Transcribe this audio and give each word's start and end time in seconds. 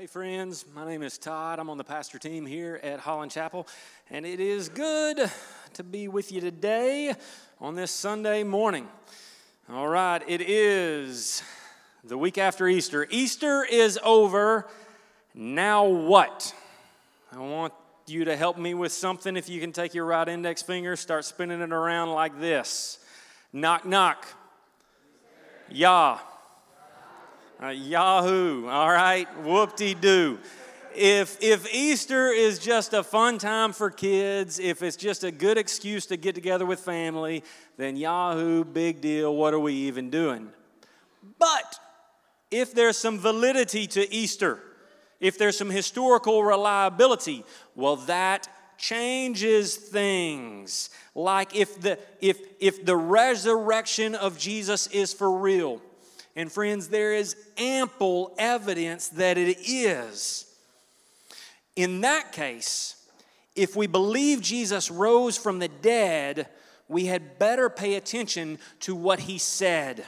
Hey, 0.00 0.06
friends, 0.06 0.64
my 0.74 0.86
name 0.86 1.02
is 1.02 1.18
Todd. 1.18 1.58
I'm 1.58 1.68
on 1.68 1.76
the 1.76 1.84
pastor 1.84 2.18
team 2.18 2.46
here 2.46 2.80
at 2.82 3.00
Holland 3.00 3.30
Chapel, 3.30 3.68
and 4.08 4.24
it 4.24 4.40
is 4.40 4.70
good 4.70 5.30
to 5.74 5.84
be 5.84 6.08
with 6.08 6.32
you 6.32 6.40
today 6.40 7.14
on 7.60 7.74
this 7.74 7.90
Sunday 7.90 8.42
morning. 8.42 8.88
All 9.68 9.86
right, 9.86 10.22
it 10.26 10.40
is 10.40 11.42
the 12.02 12.16
week 12.16 12.38
after 12.38 12.66
Easter. 12.66 13.06
Easter 13.10 13.62
is 13.62 13.98
over. 14.02 14.66
Now 15.34 15.84
what? 15.84 16.54
I 17.30 17.36
want 17.36 17.74
you 18.06 18.24
to 18.24 18.38
help 18.38 18.56
me 18.56 18.72
with 18.72 18.92
something. 18.92 19.36
If 19.36 19.50
you 19.50 19.60
can 19.60 19.70
take 19.70 19.92
your 19.92 20.06
right 20.06 20.26
index 20.26 20.62
finger, 20.62 20.96
start 20.96 21.26
spinning 21.26 21.60
it 21.60 21.72
around 21.72 22.08
like 22.08 22.40
this 22.40 23.00
knock, 23.52 23.84
knock. 23.84 24.26
Yah. 25.68 26.20
Uh, 27.62 27.68
Yahoo, 27.68 28.66
all 28.68 28.88
right? 28.88 29.26
Whoop 29.44 29.76
de 29.76 29.92
doo. 29.92 30.38
If, 30.96 31.36
if 31.42 31.72
Easter 31.74 32.28
is 32.28 32.58
just 32.58 32.94
a 32.94 33.02
fun 33.02 33.36
time 33.36 33.74
for 33.74 33.90
kids, 33.90 34.58
if 34.58 34.82
it's 34.82 34.96
just 34.96 35.24
a 35.24 35.30
good 35.30 35.58
excuse 35.58 36.06
to 36.06 36.16
get 36.16 36.34
together 36.34 36.64
with 36.64 36.80
family, 36.80 37.44
then 37.76 37.96
Yahoo, 37.96 38.64
big 38.64 39.02
deal, 39.02 39.36
what 39.36 39.52
are 39.52 39.60
we 39.60 39.74
even 39.74 40.08
doing? 40.08 40.48
But 41.38 41.78
if 42.50 42.74
there's 42.74 42.96
some 42.96 43.18
validity 43.18 43.86
to 43.88 44.10
Easter, 44.10 44.60
if 45.20 45.36
there's 45.36 45.58
some 45.58 45.70
historical 45.70 46.42
reliability, 46.42 47.44
well, 47.74 47.96
that 47.96 48.48
changes 48.78 49.76
things. 49.76 50.88
Like 51.14 51.54
if 51.54 51.78
the, 51.78 51.98
if, 52.22 52.38
if 52.58 52.86
the 52.86 52.96
resurrection 52.96 54.14
of 54.14 54.38
Jesus 54.38 54.86
is 54.86 55.12
for 55.12 55.30
real, 55.30 55.82
and 56.40 56.50
friends, 56.50 56.88
there 56.88 57.12
is 57.12 57.36
ample 57.58 58.34
evidence 58.38 59.08
that 59.08 59.36
it 59.36 59.58
is. 59.60 60.46
In 61.76 62.00
that 62.00 62.32
case, 62.32 62.96
if 63.54 63.76
we 63.76 63.86
believe 63.86 64.40
Jesus 64.40 64.90
rose 64.90 65.36
from 65.36 65.58
the 65.58 65.68
dead, 65.68 66.48
we 66.88 67.06
had 67.06 67.38
better 67.38 67.68
pay 67.68 67.94
attention 67.94 68.58
to 68.80 68.94
what 68.94 69.20
he 69.20 69.38
said. 69.38 70.04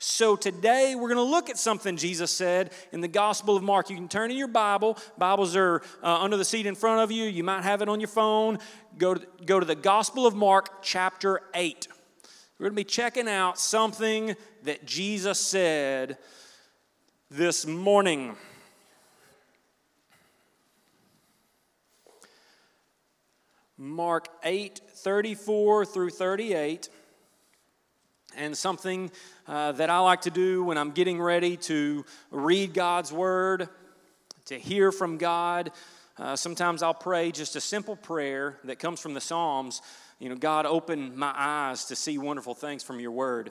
So 0.00 0.34
today 0.36 0.94
we're 0.94 1.08
going 1.08 1.16
to 1.16 1.22
look 1.22 1.48
at 1.48 1.56
something 1.56 1.96
Jesus 1.96 2.30
said 2.30 2.72
in 2.92 3.00
the 3.00 3.08
Gospel 3.08 3.56
of 3.56 3.62
Mark. 3.62 3.88
You 3.90 3.96
can 3.96 4.08
turn 4.08 4.30
in 4.30 4.36
your 4.36 4.48
Bible. 4.48 4.98
Bibles 5.16 5.56
are 5.56 5.82
uh, 6.02 6.18
under 6.20 6.36
the 6.36 6.44
seat 6.44 6.66
in 6.66 6.74
front 6.74 7.00
of 7.00 7.12
you. 7.12 7.24
You 7.24 7.44
might 7.44 7.62
have 7.62 7.80
it 7.80 7.88
on 7.88 8.00
your 8.00 8.08
phone. 8.08 8.58
Go 8.98 9.14
to, 9.14 9.26
go 9.46 9.60
to 9.60 9.66
the 9.66 9.76
Gospel 9.76 10.26
of 10.26 10.34
Mark, 10.34 10.82
chapter 10.82 11.40
8. 11.54 11.88
We're 12.64 12.70
going 12.70 12.76
to 12.76 12.84
be 12.86 12.90
checking 12.90 13.28
out 13.28 13.58
something 13.58 14.36
that 14.62 14.86
Jesus 14.86 15.38
said 15.38 16.16
this 17.30 17.66
morning. 17.66 18.36
Mark 23.76 24.28
8 24.42 24.80
34 24.94 25.84
through 25.84 26.08
38. 26.08 26.88
And 28.34 28.56
something 28.56 29.10
uh, 29.46 29.72
that 29.72 29.90
I 29.90 29.98
like 29.98 30.22
to 30.22 30.30
do 30.30 30.64
when 30.64 30.78
I'm 30.78 30.92
getting 30.92 31.20
ready 31.20 31.58
to 31.58 32.06
read 32.30 32.72
God's 32.72 33.12
Word, 33.12 33.68
to 34.46 34.58
hear 34.58 34.90
from 34.90 35.18
God. 35.18 35.70
Uh, 36.16 36.34
sometimes 36.34 36.82
I'll 36.82 36.94
pray 36.94 37.30
just 37.30 37.56
a 37.56 37.60
simple 37.60 37.94
prayer 37.94 38.58
that 38.64 38.78
comes 38.78 39.00
from 39.00 39.12
the 39.12 39.20
Psalms. 39.20 39.82
You 40.18 40.28
know, 40.28 40.36
God, 40.36 40.66
open 40.66 41.16
my 41.16 41.32
eyes 41.36 41.86
to 41.86 41.96
see 41.96 42.18
wonderful 42.18 42.54
things 42.54 42.82
from 42.82 43.00
your 43.00 43.12
Word. 43.12 43.50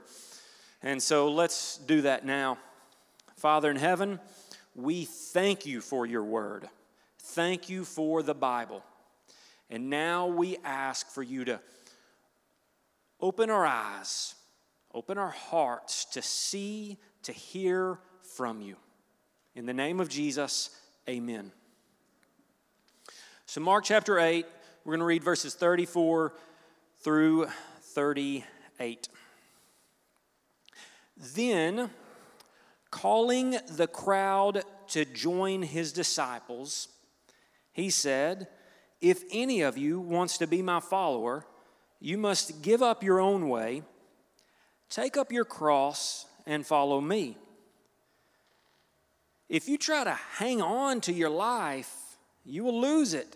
And 0.81 1.01
so 1.01 1.31
let's 1.31 1.77
do 1.77 2.01
that 2.01 2.25
now. 2.25 2.57
Father 3.37 3.71
in 3.71 3.77
heaven, 3.77 4.19
we 4.75 5.05
thank 5.05 5.65
you 5.65 5.81
for 5.81 6.05
your 6.05 6.23
word. 6.23 6.67
Thank 7.19 7.69
you 7.69 7.85
for 7.85 8.23
the 8.23 8.33
Bible. 8.33 8.83
And 9.69 9.89
now 9.89 10.27
we 10.27 10.57
ask 10.63 11.09
for 11.09 11.23
you 11.23 11.45
to 11.45 11.59
open 13.19 13.49
our 13.49 13.65
eyes, 13.65 14.35
open 14.93 15.17
our 15.17 15.29
hearts 15.29 16.05
to 16.05 16.21
see, 16.21 16.97
to 17.23 17.31
hear 17.31 17.99
from 18.35 18.61
you. 18.61 18.75
In 19.55 19.65
the 19.65 19.73
name 19.73 19.99
of 19.99 20.09
Jesus, 20.09 20.69
amen. 21.07 21.51
So, 23.45 23.61
Mark 23.61 23.85
chapter 23.85 24.19
8, 24.19 24.45
we're 24.83 24.91
going 24.91 24.99
to 24.99 25.05
read 25.05 25.23
verses 25.23 25.53
34 25.53 26.33
through 27.03 27.47
38. 27.81 29.09
Then, 31.17 31.89
calling 32.91 33.57
the 33.69 33.87
crowd 33.87 34.63
to 34.89 35.05
join 35.05 35.63
his 35.63 35.91
disciples, 35.91 36.87
he 37.73 37.89
said, 37.89 38.47
If 39.01 39.23
any 39.31 39.61
of 39.61 39.77
you 39.77 39.99
wants 39.99 40.37
to 40.37 40.47
be 40.47 40.61
my 40.61 40.79
follower, 40.79 41.45
you 41.99 42.17
must 42.17 42.61
give 42.61 42.81
up 42.81 43.03
your 43.03 43.19
own 43.19 43.49
way, 43.49 43.83
take 44.89 45.17
up 45.17 45.31
your 45.31 45.45
cross, 45.45 46.25
and 46.45 46.65
follow 46.65 47.01
me. 47.01 47.37
If 49.49 49.67
you 49.67 49.77
try 49.77 50.03
to 50.03 50.17
hang 50.37 50.61
on 50.61 51.01
to 51.01 51.13
your 51.13 51.29
life, 51.29 51.93
you 52.45 52.63
will 52.63 52.79
lose 52.79 53.13
it. 53.13 53.35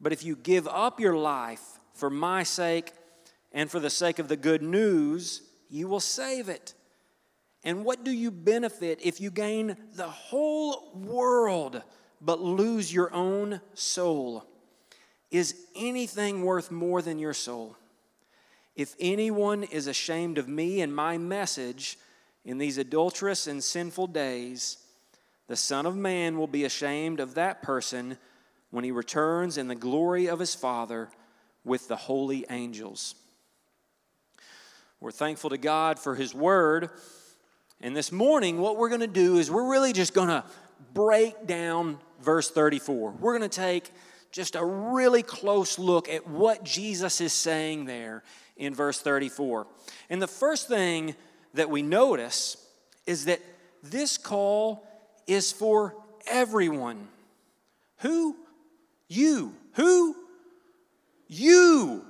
But 0.00 0.12
if 0.12 0.24
you 0.24 0.36
give 0.36 0.66
up 0.66 1.00
your 1.00 1.16
life 1.16 1.77
for 1.98 2.10
my 2.10 2.42
sake 2.42 2.92
and 3.52 3.70
for 3.70 3.80
the 3.80 3.90
sake 3.90 4.18
of 4.18 4.28
the 4.28 4.36
good 4.36 4.62
news, 4.62 5.42
you 5.68 5.88
will 5.88 6.00
save 6.00 6.48
it. 6.48 6.74
And 7.64 7.84
what 7.84 8.04
do 8.04 8.12
you 8.12 8.30
benefit 8.30 9.00
if 9.02 9.20
you 9.20 9.30
gain 9.30 9.76
the 9.94 10.08
whole 10.08 10.92
world 10.94 11.82
but 12.20 12.40
lose 12.40 12.92
your 12.92 13.12
own 13.12 13.60
soul? 13.74 14.44
Is 15.30 15.56
anything 15.76 16.42
worth 16.42 16.70
more 16.70 17.02
than 17.02 17.18
your 17.18 17.34
soul? 17.34 17.76
If 18.76 18.94
anyone 19.00 19.64
is 19.64 19.88
ashamed 19.88 20.38
of 20.38 20.48
me 20.48 20.80
and 20.80 20.94
my 20.94 21.18
message 21.18 21.98
in 22.44 22.58
these 22.58 22.78
adulterous 22.78 23.48
and 23.48 23.62
sinful 23.62 24.06
days, 24.06 24.78
the 25.48 25.56
Son 25.56 25.84
of 25.84 25.96
Man 25.96 26.38
will 26.38 26.46
be 26.46 26.64
ashamed 26.64 27.18
of 27.18 27.34
that 27.34 27.60
person 27.60 28.18
when 28.70 28.84
he 28.84 28.92
returns 28.92 29.58
in 29.58 29.66
the 29.66 29.74
glory 29.74 30.28
of 30.28 30.38
his 30.38 30.54
Father 30.54 31.10
with 31.68 31.86
the 31.86 31.96
holy 31.96 32.44
angels. 32.50 33.14
We're 35.00 35.12
thankful 35.12 35.50
to 35.50 35.58
God 35.58 35.98
for 35.98 36.16
his 36.16 36.34
word. 36.34 36.90
And 37.80 37.94
this 37.94 38.10
morning, 38.10 38.58
what 38.58 38.76
we're 38.76 38.88
going 38.88 39.02
to 39.02 39.06
do 39.06 39.38
is 39.38 39.50
we're 39.50 39.70
really 39.70 39.92
just 39.92 40.12
going 40.12 40.28
to 40.28 40.42
break 40.92 41.46
down 41.46 41.98
verse 42.20 42.50
34. 42.50 43.12
We're 43.12 43.38
going 43.38 43.48
to 43.48 43.56
take 43.56 43.92
just 44.32 44.56
a 44.56 44.64
really 44.64 45.22
close 45.22 45.78
look 45.78 46.08
at 46.08 46.26
what 46.26 46.64
Jesus 46.64 47.20
is 47.20 47.32
saying 47.32 47.84
there 47.84 48.24
in 48.56 48.74
verse 48.74 49.00
34. 49.00 49.68
And 50.10 50.20
the 50.20 50.26
first 50.26 50.66
thing 50.66 51.14
that 51.54 51.70
we 51.70 51.82
notice 51.82 52.56
is 53.06 53.26
that 53.26 53.40
this 53.82 54.18
call 54.18 54.86
is 55.26 55.52
for 55.52 55.94
everyone. 56.26 57.06
Who? 57.98 58.36
You. 59.06 59.54
Who? 59.74 60.16
You 61.28 62.04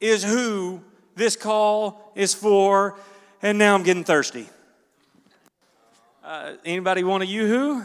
is 0.00 0.24
who 0.24 0.82
this 1.14 1.36
call 1.36 2.12
is 2.14 2.34
for. 2.34 2.98
And 3.42 3.58
now 3.58 3.74
I'm 3.74 3.82
getting 3.82 4.04
thirsty. 4.04 4.48
Uh, 6.24 6.54
anybody 6.64 7.04
want 7.04 7.22
a 7.22 7.26
yoo-hoo? 7.26 7.84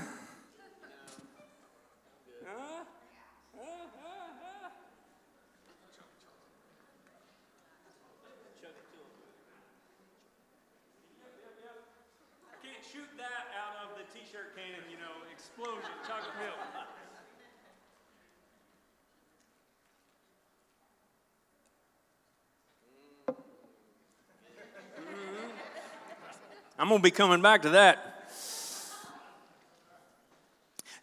I'm 26.77 26.89
going 26.89 26.99
to 26.99 27.03
be 27.03 27.11
coming 27.11 27.41
back 27.41 27.63
to 27.63 27.69
that. 27.71 28.31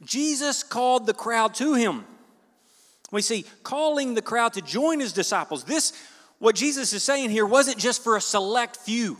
Jesus 0.04 0.62
called 0.62 1.06
the 1.06 1.14
crowd 1.14 1.54
to 1.54 1.74
him. 1.74 2.04
We 3.10 3.22
see 3.22 3.44
calling 3.62 4.14
the 4.14 4.22
crowd 4.22 4.54
to 4.54 4.62
join 4.62 5.00
his 5.00 5.12
disciples. 5.12 5.64
This, 5.64 5.92
what 6.38 6.54
Jesus 6.54 6.92
is 6.92 7.02
saying 7.02 7.30
here, 7.30 7.46
wasn't 7.46 7.78
just 7.78 8.02
for 8.02 8.16
a 8.16 8.20
select 8.20 8.76
few. 8.76 9.18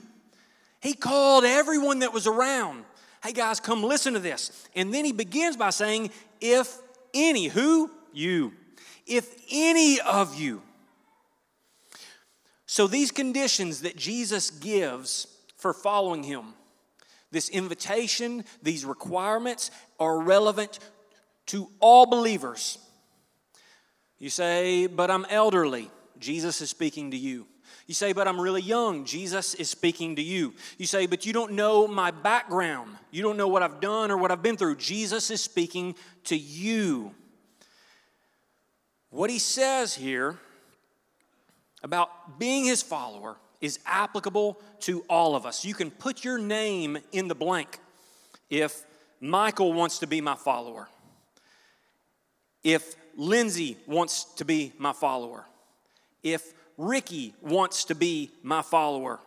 He 0.80 0.94
called 0.94 1.44
everyone 1.44 2.00
that 2.00 2.12
was 2.12 2.26
around. 2.26 2.84
Hey 3.22 3.32
guys, 3.32 3.58
come 3.58 3.82
listen 3.82 4.14
to 4.14 4.20
this. 4.20 4.68
And 4.76 4.92
then 4.92 5.04
he 5.04 5.12
begins 5.12 5.56
by 5.56 5.70
saying, 5.70 6.10
if 6.40 6.76
any, 7.14 7.46
who? 7.46 7.90
You. 8.12 8.52
If 9.06 9.34
any 9.50 10.00
of 10.00 10.38
you. 10.38 10.60
So 12.66 12.86
these 12.86 13.10
conditions 13.10 13.82
that 13.82 13.96
Jesus 13.96 14.50
gives 14.50 15.26
for 15.64 15.72
following 15.72 16.22
him, 16.22 16.52
this 17.30 17.48
invitation, 17.48 18.44
these 18.62 18.84
requirements 18.84 19.70
are 19.98 20.20
relevant 20.20 20.78
to 21.46 21.70
all 21.80 22.04
believers. 22.04 22.76
You 24.18 24.28
say, 24.28 24.88
but 24.88 25.10
I'm 25.10 25.24
elderly. 25.30 25.90
Jesus 26.18 26.60
is 26.60 26.68
speaking 26.68 27.12
to 27.12 27.16
you. 27.16 27.46
You 27.86 27.94
say, 27.94 28.12
but 28.12 28.28
I'm 28.28 28.38
really 28.38 28.60
young. 28.60 29.06
Jesus 29.06 29.54
is 29.54 29.70
speaking 29.70 30.16
to 30.16 30.22
you. 30.22 30.52
You 30.76 30.84
say, 30.84 31.06
but 31.06 31.24
you 31.24 31.32
don't 31.32 31.52
know 31.52 31.88
my 31.88 32.10
background. 32.10 32.98
You 33.10 33.22
don't 33.22 33.38
know 33.38 33.48
what 33.48 33.62
I've 33.62 33.80
done 33.80 34.10
or 34.10 34.18
what 34.18 34.30
I've 34.30 34.42
been 34.42 34.58
through. 34.58 34.76
Jesus 34.76 35.30
is 35.30 35.42
speaking 35.42 35.94
to 36.24 36.36
you. 36.36 37.14
What 39.08 39.30
he 39.30 39.38
says 39.38 39.94
here 39.94 40.36
about 41.82 42.38
being 42.38 42.66
his 42.66 42.82
follower 42.82 43.38
is 43.64 43.78
applicable 43.86 44.60
to 44.78 45.00
all 45.08 45.34
of 45.34 45.46
us. 45.46 45.64
You 45.64 45.72
can 45.72 45.90
put 45.90 46.22
your 46.22 46.36
name 46.36 46.98
in 47.12 47.28
the 47.28 47.34
blank 47.34 47.78
if 48.50 48.84
Michael 49.22 49.72
wants 49.72 50.00
to 50.00 50.06
be 50.06 50.20
my 50.20 50.34
follower, 50.34 50.86
if 52.62 52.94
Lindsay 53.16 53.78
wants 53.86 54.24
to 54.36 54.44
be 54.44 54.74
my 54.76 54.92
follower, 54.92 55.46
if 56.22 56.52
Ricky 56.76 57.32
wants 57.40 57.84
to 57.84 57.94
be 57.94 58.30
my 58.42 58.60
follower. 58.60 59.18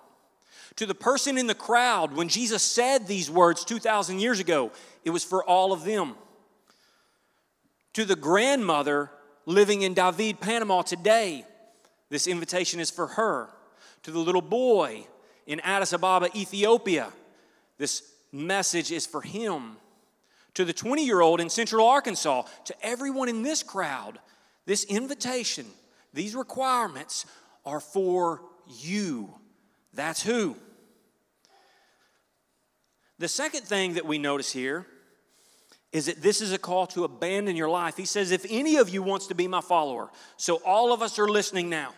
To 0.75 0.85
the 0.85 0.93
person 0.93 1.39
in 1.39 1.47
the 1.47 1.55
crowd, 1.55 2.15
when 2.15 2.29
Jesus 2.29 2.61
said 2.61 3.07
these 3.07 3.31
words 3.31 3.65
2,000 3.65 4.19
years 4.19 4.39
ago, 4.39 4.71
it 5.03 5.09
was 5.09 5.23
for 5.23 5.43
all 5.43 5.73
of 5.73 5.83
them. 5.83 6.13
To 7.93 8.05
the 8.05 8.15
grandmother 8.15 9.09
living 9.47 9.81
in 9.81 9.95
David, 9.95 10.39
Panama 10.39 10.83
today, 10.83 11.43
this 12.11 12.27
invitation 12.27 12.79
is 12.79 12.91
for 12.91 13.07
her. 13.07 13.49
To 14.03 14.11
the 14.11 14.19
little 14.19 14.41
boy 14.41 15.05
in 15.45 15.59
Addis 15.61 15.94
Ababa, 15.94 16.29
Ethiopia, 16.38 17.11
this 17.77 18.03
message 18.31 18.91
is 18.91 19.05
for 19.05 19.21
him. 19.21 19.77
To 20.55 20.65
the 20.65 20.73
20 20.73 21.05
year 21.05 21.21
old 21.21 21.39
in 21.39 21.49
Central 21.49 21.88
Arkansas, 21.88 22.44
to 22.65 22.75
everyone 22.85 23.29
in 23.29 23.44
this 23.44 23.63
crowd, 23.63 24.19
this 24.65 24.83
invitation, 24.85 25.65
these 26.13 26.35
requirements 26.35 27.25
are 27.65 27.79
for 27.79 28.41
you. 28.67 29.33
That's 29.94 30.21
who. 30.21 30.55
The 33.19 33.27
second 33.27 33.63
thing 33.63 33.95
that 33.95 34.05
we 34.05 34.17
notice 34.17 34.51
here 34.51 34.85
is 35.91 36.05
that 36.05 36.21
this 36.21 36.41
is 36.41 36.51
a 36.51 36.57
call 36.57 36.85
to 36.88 37.03
abandon 37.03 37.55
your 37.55 37.69
life. 37.69 37.97
He 37.97 38.05
says, 38.05 38.31
If 38.31 38.45
any 38.49 38.77
of 38.77 38.89
you 38.89 39.01
wants 39.01 39.27
to 39.27 39.35
be 39.35 39.47
my 39.47 39.61
follower, 39.61 40.09
so 40.35 40.57
all 40.65 40.94
of 40.94 41.01
us 41.01 41.17
are 41.17 41.27
listening 41.27 41.69
now, 41.69 41.94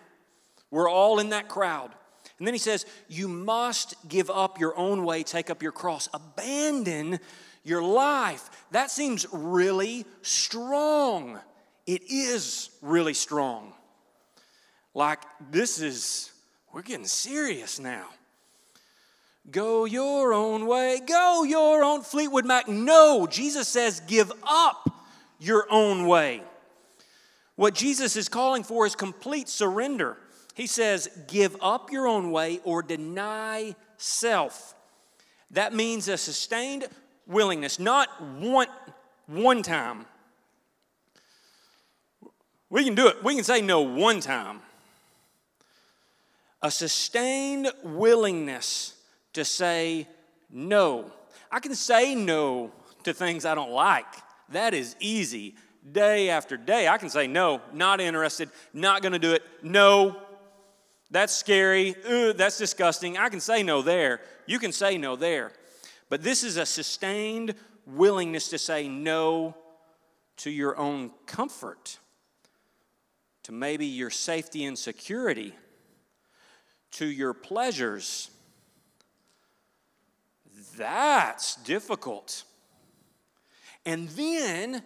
we're 0.71 0.89
all 0.89 1.19
in 1.19 1.29
that 1.29 1.47
crowd. 1.47 1.91
And 2.37 2.47
then 2.47 2.53
he 2.53 2.59
says, 2.59 2.85
You 3.07 3.27
must 3.27 3.95
give 4.07 4.29
up 4.29 4.59
your 4.59 4.77
own 4.77 5.03
way, 5.03 5.23
take 5.23 5.49
up 5.49 5.61
your 5.61 5.71
cross, 5.71 6.09
abandon 6.13 7.19
your 7.63 7.83
life. 7.83 8.49
That 8.71 8.91
seems 8.91 9.25
really 9.31 10.05
strong. 10.21 11.39
It 11.85 12.03
is 12.09 12.69
really 12.81 13.13
strong. 13.13 13.73
Like, 14.93 15.19
this 15.51 15.81
is, 15.81 16.31
we're 16.73 16.81
getting 16.81 17.05
serious 17.05 17.79
now. 17.79 18.07
Go 19.51 19.85
your 19.85 20.33
own 20.33 20.67
way, 20.67 21.01
go 21.05 21.43
your 21.43 21.83
own. 21.83 22.03
Fleetwood 22.03 22.45
Mac, 22.45 22.67
no. 22.67 23.27
Jesus 23.27 23.67
says, 23.67 24.01
give 24.01 24.31
up 24.43 25.03
your 25.39 25.65
own 25.71 26.05
way. 26.05 26.43
What 27.55 27.73
Jesus 27.73 28.15
is 28.15 28.29
calling 28.29 28.63
for 28.63 28.85
is 28.85 28.95
complete 28.95 29.49
surrender. 29.49 30.17
He 30.59 30.67
says, 30.67 31.07
give 31.29 31.55
up 31.61 31.89
your 31.89 32.05
own 32.05 32.31
way 32.31 32.59
or 32.65 32.81
deny 32.83 33.75
self. 33.95 34.75
That 35.51 35.73
means 35.73 36.09
a 36.09 36.17
sustained 36.17 36.85
willingness, 37.25 37.79
not 37.79 38.09
one, 38.21 38.67
one 39.25 39.63
time. 39.63 40.05
We 42.69 42.83
can 42.83 42.93
do 42.93 43.07
it. 43.07 43.23
We 43.23 43.35
can 43.35 43.45
say 43.45 43.61
no 43.61 43.79
one 43.79 44.19
time. 44.19 44.59
A 46.61 46.69
sustained 46.69 47.71
willingness 47.81 48.95
to 49.31 49.45
say 49.45 50.09
no. 50.51 51.09
I 51.49 51.61
can 51.61 51.73
say 51.73 52.15
no 52.15 52.73
to 53.05 53.13
things 53.13 53.45
I 53.45 53.55
don't 53.55 53.71
like. 53.71 54.13
That 54.49 54.73
is 54.73 54.97
easy. 54.99 55.55
Day 55.89 56.29
after 56.29 56.57
day, 56.57 56.89
I 56.89 56.97
can 56.97 57.09
say 57.09 57.27
no, 57.27 57.61
not 57.71 58.01
interested, 58.01 58.49
not 58.73 59.01
gonna 59.01 59.19
do 59.19 59.31
it, 59.31 59.43
no. 59.63 60.17
That's 61.11 61.33
scary, 61.35 61.95
Ooh, 62.09 62.33
that's 62.33 62.57
disgusting. 62.57 63.17
I 63.17 63.29
can 63.29 63.39
say 63.39 63.63
no 63.63 63.81
there. 63.81 64.21
You 64.45 64.59
can 64.59 64.71
say 64.71 64.97
no 64.97 65.15
there. 65.15 65.51
But 66.09 66.23
this 66.23 66.43
is 66.43 66.57
a 66.57 66.65
sustained 66.65 67.55
willingness 67.85 68.49
to 68.49 68.57
say 68.57 68.87
no 68.87 69.55
to 70.37 70.51
your 70.51 70.77
own 70.77 71.11
comfort, 71.25 71.97
to 73.43 73.51
maybe 73.51 73.85
your 73.85 74.09
safety 74.09 74.65
and 74.65 74.77
security, 74.77 75.53
to 76.91 77.05
your 77.05 77.33
pleasures 77.33 78.29
that's 80.79 81.55
difficult. 81.57 82.43
And 83.85 84.07
then 84.09 84.81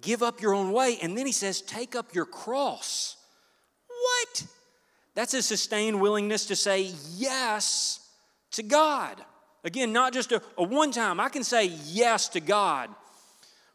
give 0.00 0.22
up 0.22 0.40
your 0.40 0.54
own 0.54 0.72
way. 0.72 0.98
And 1.02 1.18
then 1.18 1.26
he 1.26 1.32
says, 1.32 1.60
take 1.60 1.94
up 1.94 2.14
your 2.14 2.24
cross. 2.24 3.16
What? 3.86 4.46
That's 5.16 5.32
a 5.32 5.42
sustained 5.42 5.98
willingness 5.98 6.44
to 6.46 6.56
say 6.56 6.92
yes 7.14 8.06
to 8.52 8.62
God. 8.62 9.16
Again, 9.64 9.90
not 9.90 10.12
just 10.12 10.30
a, 10.30 10.42
a 10.58 10.62
one 10.62 10.92
time. 10.92 11.18
I 11.18 11.30
can 11.30 11.42
say 11.42 11.64
yes 11.86 12.28
to 12.28 12.40
God. 12.40 12.90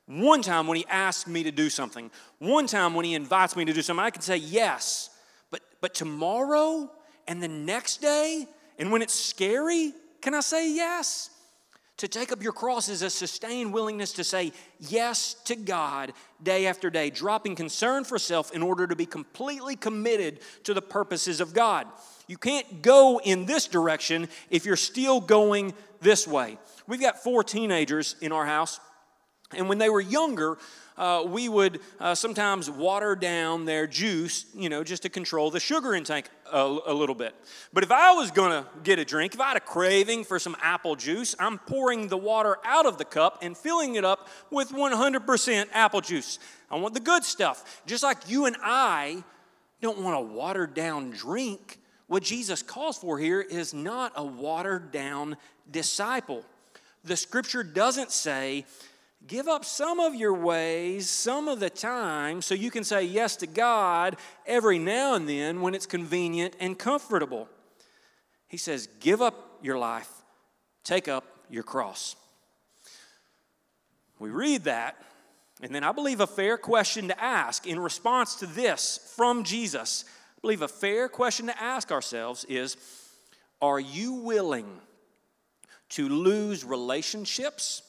One 0.06 0.44
time 0.44 0.68
when 0.68 0.78
he 0.78 0.86
asks 0.88 1.28
me 1.28 1.42
to 1.44 1.52
do 1.52 1.70
something, 1.70 2.12
one 2.38 2.68
time 2.68 2.94
when 2.94 3.06
he 3.06 3.16
invites 3.16 3.56
me 3.56 3.66
to 3.66 3.74
do 3.74 3.82
something, 3.82 4.06
I 4.06 4.12
can 4.12 4.22
say 4.22 4.38
yes. 4.38 5.10
But, 5.50 5.62
but 5.82 5.96
tomorrow 5.96 6.92
and 7.28 7.42
the 7.42 7.48
next 7.48 8.02
day, 8.02 8.48
and 8.78 8.92
when 8.92 9.02
it's 9.02 9.14
scary, 9.14 9.94
can 10.22 10.36
I 10.36 10.42
say 10.42 10.72
yes? 10.72 11.32
To 12.02 12.08
take 12.08 12.32
up 12.32 12.42
your 12.42 12.52
cross 12.52 12.90
is 12.90 13.04
a 13.04 13.12
sustained 13.12 13.72
willingness 13.72 14.14
to 14.14 14.24
say 14.24 14.54
yes 14.80 15.36
to 15.46 15.56
God 15.56 16.14
day 16.42 16.66
after 16.66 16.90
day, 16.90 17.12
dropping 17.12 17.56
concern 17.56 18.06
for 18.06 18.18
self 18.18 18.52
in 18.54 18.64
order 18.64 18.88
to 18.88 18.96
be 18.96 19.06
completely 19.06 19.76
committed 19.76 20.40
to 20.64 20.74
the 20.74 20.82
purposes 20.82 21.40
of 21.40 21.54
God. 21.54 21.86
You 22.26 22.40
can't 22.40 22.82
go 22.82 23.22
in 23.24 23.46
this 23.46 23.68
direction 23.68 24.30
if 24.50 24.66
you're 24.66 24.78
still 24.78 25.22
going 25.22 25.76
this 26.00 26.28
way. 26.28 26.58
We've 26.88 27.00
got 27.00 27.22
four 27.22 27.44
teenagers 27.44 28.16
in 28.20 28.32
our 28.32 28.48
house, 28.48 28.80
and 29.56 29.70
when 29.70 29.78
they 29.78 29.90
were 29.92 30.02
younger, 30.02 30.58
uh, 31.02 31.24
we 31.26 31.50
would 31.50 31.80
uh, 32.00 32.14
sometimes 32.14 32.70
water 32.70 33.16
down 33.16 33.66
their 33.66 33.88
juice, 33.88 34.46
you 34.54 34.70
know, 34.70 34.84
just 34.84 35.02
to 35.02 35.10
control 35.10 35.50
the 35.50 35.60
sugar 35.60 35.96
intake 35.96 36.28
a, 36.54 36.78
a 36.86 36.94
little 36.94 37.16
bit. 37.16 37.34
But 37.74 37.84
if 37.84 37.92
I 37.92 38.14
was 38.14 38.30
going 38.30 38.52
to 38.52 38.70
get 38.84 39.00
a 39.00 39.04
drink, 39.04 39.34
if 39.34 39.42
I 39.42 39.48
had 39.48 39.58
a 39.58 39.62
craving 39.62 40.26
for 40.26 40.38
some 40.38 40.56
apple 40.62 40.96
juice, 40.96 41.36
I'm 41.40 41.58
pouring 41.58 42.08
the 42.08 42.18
water 42.18 42.58
out 42.64 42.86
of 42.86 43.00
the 43.00 43.06
cup 43.06 43.40
and 43.42 43.58
filling 43.58 43.96
it 43.96 44.06
up 44.06 44.30
with 44.52 44.70
100% 44.70 45.66
apple 45.74 46.02
juice. 46.02 46.38
I 46.70 46.76
want 46.76 46.94
the 46.94 47.00
good 47.00 47.24
stuff. 47.24 47.82
Just 47.88 48.04
like 48.04 48.30
you 48.30 48.46
and 48.46 48.56
I 48.62 49.24
don't 49.82 50.04
want 50.04 50.18
a 50.18 50.22
watered 50.22 50.76
down 50.76 51.10
drink. 51.10 51.80
What 52.06 52.22
Jesus 52.22 52.62
calls 52.62 53.00
for 53.00 53.18
here 53.18 53.42
is 53.42 53.74
not 53.74 54.12
a 54.16 54.24
watered 54.24 54.92
down 54.92 55.38
disciple. 55.72 56.46
The 57.04 57.18
scripture 57.18 57.64
doesn't 57.64 58.12
say 58.12 58.66
Give 59.28 59.48
up 59.48 59.64
some 59.64 60.00
of 60.00 60.16
your 60.16 60.34
ways 60.34 61.10
some 61.10 61.48
of 61.48 61.60
the 61.60 61.70
time 61.70 62.42
so 62.42 62.56
you 62.56 62.72
can 62.72 62.84
say 62.84 63.04
yes 63.04 63.36
to 63.38 63.48
God 63.48 64.18
every 64.46 64.80
now 64.80 65.14
and 65.14 65.30
then 65.30 65.62
when 65.62 65.76
it's 65.76 65.86
convenient 65.86 66.56
and 66.60 66.78
comfortable. 66.78 67.48
He 68.48 68.58
says, 68.58 68.88
Give 69.00 69.22
up 69.22 69.60
your 69.62 69.78
life, 69.78 70.10
take 70.84 71.08
up 71.08 71.24
your 71.50 71.64
cross. 71.64 72.16
We 74.20 74.30
read 74.30 74.66
that, 74.66 75.02
and 75.62 75.74
then 75.74 75.84
I 75.84 75.92
believe 75.92 76.20
a 76.20 76.28
fair 76.28 76.58
question 76.58 77.08
to 77.08 77.24
ask 77.24 77.66
in 77.68 77.80
response 77.80 78.36
to 78.36 78.48
this 78.48 79.14
from 79.16 79.44
Jesus. 79.44 80.06
I 80.08 80.40
believe 80.42 80.62
a 80.64 80.68
fair 80.68 81.08
question 81.08 81.46
to 81.48 81.62
ask 81.62 81.92
ourselves 81.92 82.44
is 82.46 82.76
Are 83.62 83.80
you 83.80 84.14
willing 84.14 84.80
to 85.90 86.10
lose 86.10 86.64
relationships? 86.64 87.84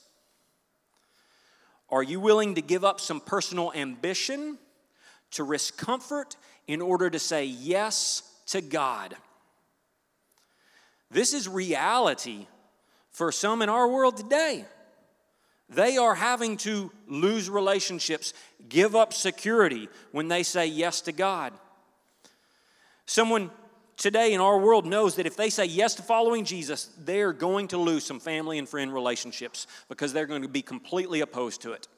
Are 1.93 2.03
you 2.03 2.19
willing 2.21 2.55
to 2.55 2.63
give 2.63 2.85
up 2.85 3.01
some 3.01 3.21
personal 3.21 3.71
ambition, 3.75 4.59
to 5.33 5.45
risk 5.45 5.77
comfort 5.77 6.37
in 6.67 6.81
order 6.81 7.11
to 7.11 7.19
say 7.19 7.45
yes 7.45 8.23
to 8.47 8.63
God? 8.63 9.15
This 11.11 11.35
is 11.35 11.47
reality 11.47 12.47
for 13.11 13.31
some 13.31 13.61
in 13.61 13.69
our 13.69 13.87
world 13.87 14.17
today. 14.17 14.65
They 15.69 15.99
are 15.99 16.15
having 16.15 16.57
to 16.59 16.91
lose 17.07 17.51
relationships, 17.51 18.33
give 18.71 18.97
up 18.97 19.13
security 19.13 19.91
when 20.13 20.29
they 20.29 20.43
say 20.43 20.67
yes 20.67 21.03
to 21.03 21.13
God. 21.13 21.53
Someone 23.05 23.51
today 23.97 24.33
in 24.33 24.41
our 24.41 24.59
world 24.59 24.87
knows 24.87 25.17
that 25.17 25.27
if 25.27 25.37
they 25.37 25.51
say 25.51 25.65
yes 25.65 25.95
to 25.97 26.03
following 26.03 26.45
Jesus, 26.45 26.91
they're 26.99 27.33
going 27.33 27.69
to 27.69 27.79
lose 27.79 28.05
some 28.05 28.21
family 28.21 28.59
and 28.59 28.69
friend 28.69 28.93
relationships 28.93 29.67
because 29.89 30.13
they're 30.13 30.27
going 30.27 30.43
to 30.43 30.49
be 30.49 30.63
completely 30.63 31.21
opposed 31.21 31.63
to 31.63 31.73
it. 31.73 31.89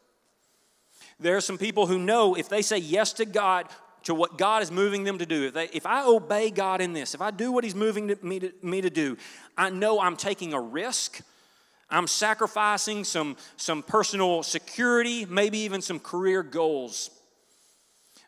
There 1.20 1.36
are 1.36 1.40
some 1.40 1.58
people 1.58 1.86
who 1.86 1.98
know 1.98 2.34
if 2.34 2.48
they 2.48 2.62
say 2.62 2.78
yes 2.78 3.12
to 3.14 3.24
God, 3.24 3.68
to 4.04 4.14
what 4.14 4.36
God 4.36 4.62
is 4.62 4.70
moving 4.70 5.04
them 5.04 5.18
to 5.18 5.26
do, 5.26 5.46
if, 5.46 5.54
they, 5.54 5.68
if 5.72 5.86
I 5.86 6.04
obey 6.04 6.50
God 6.50 6.80
in 6.80 6.92
this, 6.92 7.14
if 7.14 7.22
I 7.22 7.30
do 7.30 7.50
what 7.52 7.64
He's 7.64 7.74
moving 7.74 8.08
to, 8.08 8.18
me, 8.22 8.40
to, 8.40 8.52
me 8.62 8.80
to 8.80 8.90
do, 8.90 9.16
I 9.56 9.70
know 9.70 10.00
I'm 10.00 10.16
taking 10.16 10.52
a 10.52 10.60
risk. 10.60 11.20
I'm 11.90 12.06
sacrificing 12.06 13.04
some, 13.04 13.36
some 13.56 13.82
personal 13.82 14.42
security, 14.42 15.24
maybe 15.26 15.58
even 15.60 15.80
some 15.80 16.00
career 16.00 16.42
goals. 16.42 17.10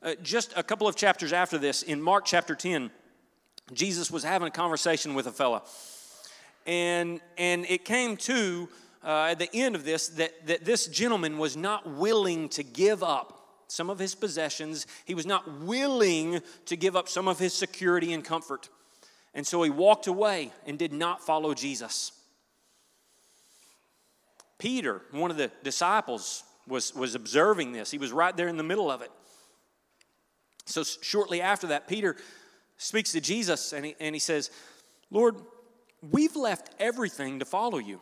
Uh, 0.02 0.14
just 0.22 0.52
a 0.56 0.62
couple 0.62 0.86
of 0.86 0.94
chapters 0.94 1.32
after 1.32 1.58
this, 1.58 1.82
in 1.82 2.00
Mark 2.00 2.24
chapter 2.24 2.54
10, 2.54 2.90
Jesus 3.72 4.10
was 4.10 4.22
having 4.22 4.48
a 4.48 4.50
conversation 4.50 5.14
with 5.14 5.26
a 5.26 5.32
fella. 5.32 5.62
And, 6.66 7.20
and 7.38 7.64
it 7.66 7.84
came 7.84 8.16
to, 8.18 8.68
uh, 9.04 9.28
at 9.30 9.38
the 9.38 9.48
end 9.54 9.74
of 9.74 9.84
this, 9.84 10.08
that, 10.08 10.46
that 10.46 10.64
this 10.64 10.86
gentleman 10.86 11.38
was 11.38 11.56
not 11.56 11.88
willing 11.88 12.48
to 12.50 12.62
give 12.62 13.02
up 13.02 13.32
some 13.68 13.90
of 13.90 13.98
his 13.98 14.14
possessions. 14.14 14.86
He 15.04 15.14
was 15.14 15.26
not 15.26 15.60
willing 15.60 16.40
to 16.66 16.76
give 16.76 16.96
up 16.96 17.08
some 17.08 17.28
of 17.28 17.38
his 17.38 17.52
security 17.52 18.12
and 18.12 18.24
comfort. 18.24 18.68
And 19.34 19.46
so 19.46 19.62
he 19.62 19.70
walked 19.70 20.06
away 20.06 20.52
and 20.64 20.78
did 20.78 20.92
not 20.92 21.20
follow 21.20 21.54
Jesus. 21.54 22.12
Peter, 24.58 25.02
one 25.10 25.30
of 25.30 25.36
the 25.36 25.50
disciples, 25.62 26.42
was, 26.66 26.94
was 26.94 27.14
observing 27.14 27.72
this. 27.72 27.90
He 27.90 27.98
was 27.98 28.12
right 28.12 28.36
there 28.36 28.48
in 28.48 28.56
the 28.56 28.62
middle 28.62 28.90
of 28.90 29.02
it. 29.02 29.10
So, 30.64 30.82
shortly 30.82 31.40
after 31.40 31.68
that, 31.68 31.86
Peter 31.86 32.16
speaks 32.76 33.12
to 33.12 33.20
Jesus 33.20 33.72
and 33.72 33.86
he, 33.86 33.96
and 34.00 34.14
he 34.14 34.18
says, 34.18 34.50
Lord, 35.10 35.36
we've 36.10 36.36
left 36.36 36.74
everything 36.78 37.38
to 37.38 37.44
follow 37.44 37.78
you. 37.78 38.00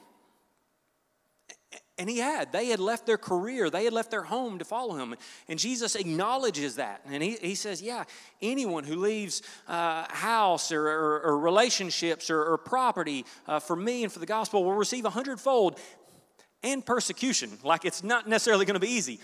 And 1.97 2.11
he 2.11 2.19
had. 2.19 2.51
They 2.51 2.67
had 2.67 2.81
left 2.81 3.07
their 3.07 3.19
career, 3.19 3.71
they 3.71 3.85
had 3.85 3.93
left 3.93 4.11
their 4.11 4.25
home 4.25 4.59
to 4.59 4.65
follow 4.65 4.97
him. 4.97 5.15
And 5.49 5.59
Jesus 5.59 5.95
acknowledges 5.95 6.77
that. 6.77 7.03
And 7.07 7.23
he, 7.23 7.37
he 7.41 7.55
says, 7.55 7.81
Yeah, 7.81 8.05
anyone 8.43 8.83
who 8.83 8.97
leaves 8.97 9.43
uh, 9.69 10.07
house 10.13 10.73
or, 10.73 10.89
or, 10.89 11.21
or 11.23 11.39
relationships 11.39 12.31
or, 12.31 12.43
or 12.43 12.59
property 12.59 13.25
uh, 13.47 13.61
for 13.61 13.77
me 13.77 14.03
and 14.03 14.13
for 14.13 14.19
the 14.19 14.27
gospel 14.27 14.65
will 14.65 14.75
receive 14.75 15.05
a 15.05 15.11
hundredfold 15.11 15.79
and 16.65 16.85
persecution. 16.85 17.59
Like 17.63 17.85
it's 17.85 18.03
not 18.03 18.29
necessarily 18.29 18.65
going 18.65 18.75
to 18.75 18.81
be 18.81 18.91
easy. 18.91 19.21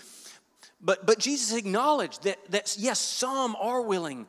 But, 0.79 1.05
but 1.05 1.19
Jesus 1.19 1.55
acknowledged 1.55 2.23
that, 2.23 2.39
that, 2.51 2.75
yes, 2.79 2.99
some 2.99 3.55
are 3.57 3.81
willing 3.81 4.27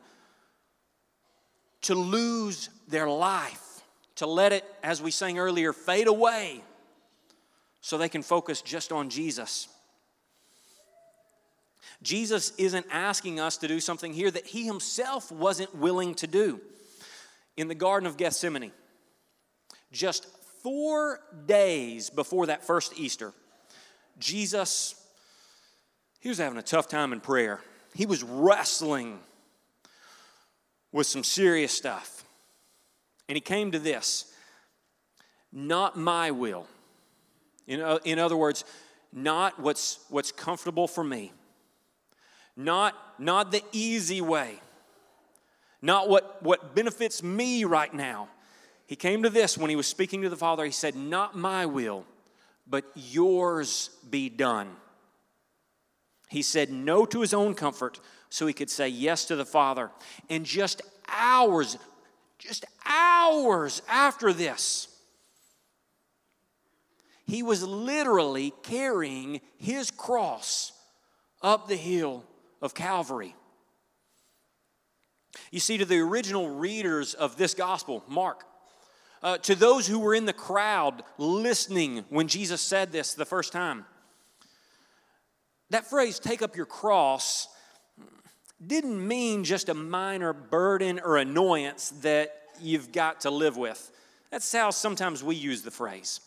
to 1.83 1.95
lose 1.95 2.69
their 2.87 3.07
life, 3.07 3.81
to 4.15 4.27
let 4.27 4.51
it, 4.51 4.65
as 4.83 5.01
we 5.01 5.11
sang 5.11 5.37
earlier, 5.37 5.73
fade 5.73 6.07
away 6.07 6.61
so 7.81 7.97
they 7.97 8.09
can 8.09 8.23
focus 8.23 8.61
just 8.61 8.91
on 8.91 9.09
Jesus. 9.09 9.67
Jesus 12.01 12.53
isn't 12.57 12.85
asking 12.91 13.39
us 13.39 13.57
to 13.57 13.67
do 13.67 13.79
something 13.79 14.13
here 14.13 14.29
that 14.29 14.45
he 14.45 14.65
himself 14.65 15.31
wasn't 15.31 15.73
willing 15.75 16.15
to 16.15 16.27
do. 16.27 16.59
In 17.55 17.67
the 17.67 17.75
Garden 17.75 18.07
of 18.07 18.17
Gethsemane, 18.17 18.71
just 19.91 20.25
four 20.63 21.19
days 21.45 22.09
before 22.09 22.47
that 22.47 22.65
first 22.65 22.97
Easter, 22.97 23.31
Jesus, 24.17 24.95
he 26.19 26.29
was 26.29 26.39
having 26.39 26.57
a 26.57 26.63
tough 26.63 26.87
time 26.87 27.13
in 27.13 27.19
prayer. 27.19 27.61
He 27.93 28.05
was 28.05 28.23
wrestling 28.23 29.19
with 30.93 31.07
some 31.07 31.23
serious 31.23 31.73
stuff. 31.73 32.23
And 33.27 33.35
he 33.35 33.41
came 33.41 33.71
to 33.71 33.79
this 33.79 34.31
not 35.51 35.97
my 35.97 36.31
will, 36.31 36.65
in, 37.67 37.81
uh, 37.81 37.99
in 38.05 38.17
other 38.17 38.37
words, 38.37 38.63
not 39.11 39.59
what's, 39.59 39.99
what's 40.09 40.31
comfortable 40.31 40.87
for 40.87 41.03
me, 41.03 41.31
not, 42.55 42.95
not 43.19 43.51
the 43.51 43.63
easy 43.71 44.21
way, 44.21 44.59
not 45.81 46.09
what, 46.09 46.41
what 46.41 46.73
benefits 46.73 47.21
me 47.21 47.65
right 47.65 47.93
now. 47.93 48.29
He 48.87 48.95
came 48.95 49.23
to 49.23 49.29
this 49.29 49.57
when 49.57 49.69
he 49.69 49.75
was 49.75 49.87
speaking 49.87 50.23
to 50.23 50.29
the 50.29 50.35
Father. 50.35 50.65
He 50.65 50.71
said, 50.71 50.95
Not 50.95 51.37
my 51.37 51.65
will, 51.65 52.05
but 52.67 52.85
yours 52.95 53.89
be 54.09 54.29
done. 54.29 54.69
He 56.29 56.41
said 56.41 56.71
no 56.71 57.05
to 57.05 57.21
his 57.21 57.33
own 57.33 57.53
comfort 57.53 57.99
so 58.29 58.47
he 58.47 58.53
could 58.53 58.69
say 58.69 58.87
yes 58.87 59.25
to 59.25 59.35
the 59.35 59.45
Father. 59.45 59.91
And 60.29 60.45
just 60.45 60.81
hours, 61.07 61.77
just 62.39 62.65
hours 62.85 63.81
after 63.87 64.33
this, 64.33 64.87
he 67.25 67.43
was 67.43 67.63
literally 67.63 68.53
carrying 68.63 69.41
his 69.57 69.91
cross 69.91 70.71
up 71.41 71.67
the 71.67 71.75
hill 71.75 72.23
of 72.61 72.73
Calvary. 72.73 73.35
You 75.51 75.59
see, 75.59 75.77
to 75.77 75.85
the 75.85 75.99
original 75.99 76.49
readers 76.49 77.13
of 77.13 77.37
this 77.37 77.53
gospel, 77.53 78.03
Mark, 78.07 78.43
uh, 79.21 79.37
to 79.39 79.55
those 79.55 79.87
who 79.87 79.99
were 79.99 80.13
in 80.13 80.25
the 80.25 80.33
crowd 80.33 81.03
listening 81.17 82.05
when 82.09 82.27
Jesus 82.27 82.61
said 82.61 82.91
this 82.91 83.13
the 83.13 83.25
first 83.25 83.53
time, 83.53 83.85
that 85.73 85.87
phrase, 85.87 86.19
take 86.19 86.41
up 86.41 86.55
your 86.55 86.65
cross, 86.65 87.47
didn't 88.65 89.05
mean 89.05 89.43
just 89.43 89.69
a 89.69 89.73
minor 89.73 90.31
burden 90.31 90.99
or 91.03 91.17
annoyance 91.17 91.89
that 92.01 92.33
you've 92.61 92.91
got 92.91 93.21
to 93.21 93.29
live 93.29 93.57
with. 93.57 93.91
That's 94.31 94.51
how 94.51 94.69
sometimes 94.69 95.23
we 95.23 95.35
use 95.35 95.63
the 95.63 95.71
phrase. 95.71 96.21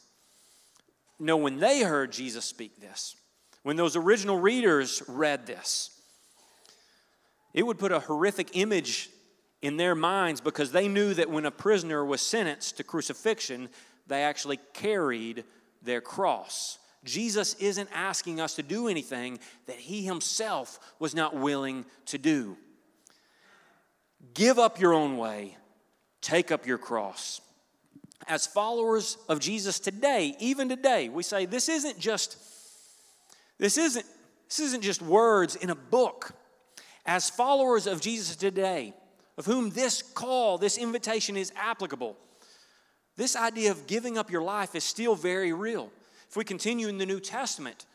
No, 1.19 1.37
when 1.37 1.59
they 1.59 1.83
heard 1.83 2.13
Jesus 2.13 2.45
speak 2.45 2.81
this, 2.81 3.17
when 3.63 3.77
those 3.77 3.97
original 3.97 4.39
readers 4.39 5.03
read 5.09 5.47
this, 5.47 5.91
it 7.55 7.65
would 7.65 7.79
put 7.79 7.91
a 7.91 8.01
horrific 8.01 8.51
image 8.57 9.09
in 9.63 9.77
their 9.77 9.95
minds 9.95 10.41
because 10.41 10.73
they 10.73 10.89
knew 10.89 11.15
that 11.15 11.31
when 11.31 11.47
a 11.47 11.51
prisoner 11.51 12.05
was 12.05 12.21
sentenced 12.21 12.77
to 12.77 12.85
crucifixion, 12.85 13.69
they 14.07 14.23
actually 14.23 14.59
carried 14.75 15.45
their 15.83 16.01
cross. 16.01 16.79
Jesus 17.07 17.55
isn't 17.55 17.89
asking 17.95 18.41
us 18.41 18.57
to 18.57 18.63
do 18.63 18.89
anything 18.89 19.39
that 19.67 19.77
he 19.77 20.05
himself 20.05 20.79
was 20.99 21.15
not 21.15 21.35
willing 21.35 21.87
to 22.07 22.19
do. 22.19 22.57
Give 24.35 24.59
up 24.59 24.81
your 24.81 24.93
own 24.93 25.17
way, 25.17 25.57
take 26.21 26.51
up 26.51 26.67
your 26.67 26.79
cross 26.79 27.41
as 28.27 28.47
followers 28.47 29.19
of 29.29 29.41
Jesus 29.41 29.79
today, 29.79 30.35
even 30.41 30.69
today, 30.69 31.09
we 31.09 31.23
say 31.23 31.47
this 31.47 31.69
isn't 31.69 31.99
just 31.99 32.37
this 33.59 33.79
isn't 33.79 34.05
this 34.49 34.61
isn't 34.61 34.83
just 34.83 35.03
words 35.03 35.57
in 35.57 35.71
a 35.71 35.75
book. 35.75 36.33
As 37.05 37.31
followers 37.31 37.87
of 37.87 38.01
Jesus 38.01 38.35
today, 38.35 38.93
of 39.39 39.47
whom 39.47 39.71
this 39.71 40.03
call, 40.03 40.59
this 40.59 40.77
invitation 40.77 41.37
is 41.37 41.53
applicable, 41.55 42.17
this 43.17 43.37
idea 43.37 43.71
of 43.71 43.87
giving 43.87 44.19
up 44.19 44.31
your 44.31 44.43
life 44.43 44.75
is 44.75 44.83
still 44.83 45.15
very 45.15 45.53
real. 45.53 45.91
If 46.29 46.37
we 46.37 46.45
continue 46.45 46.89
in 46.89 46.99
the 46.99 47.07
New 47.07 47.21
Testament, 47.21 47.87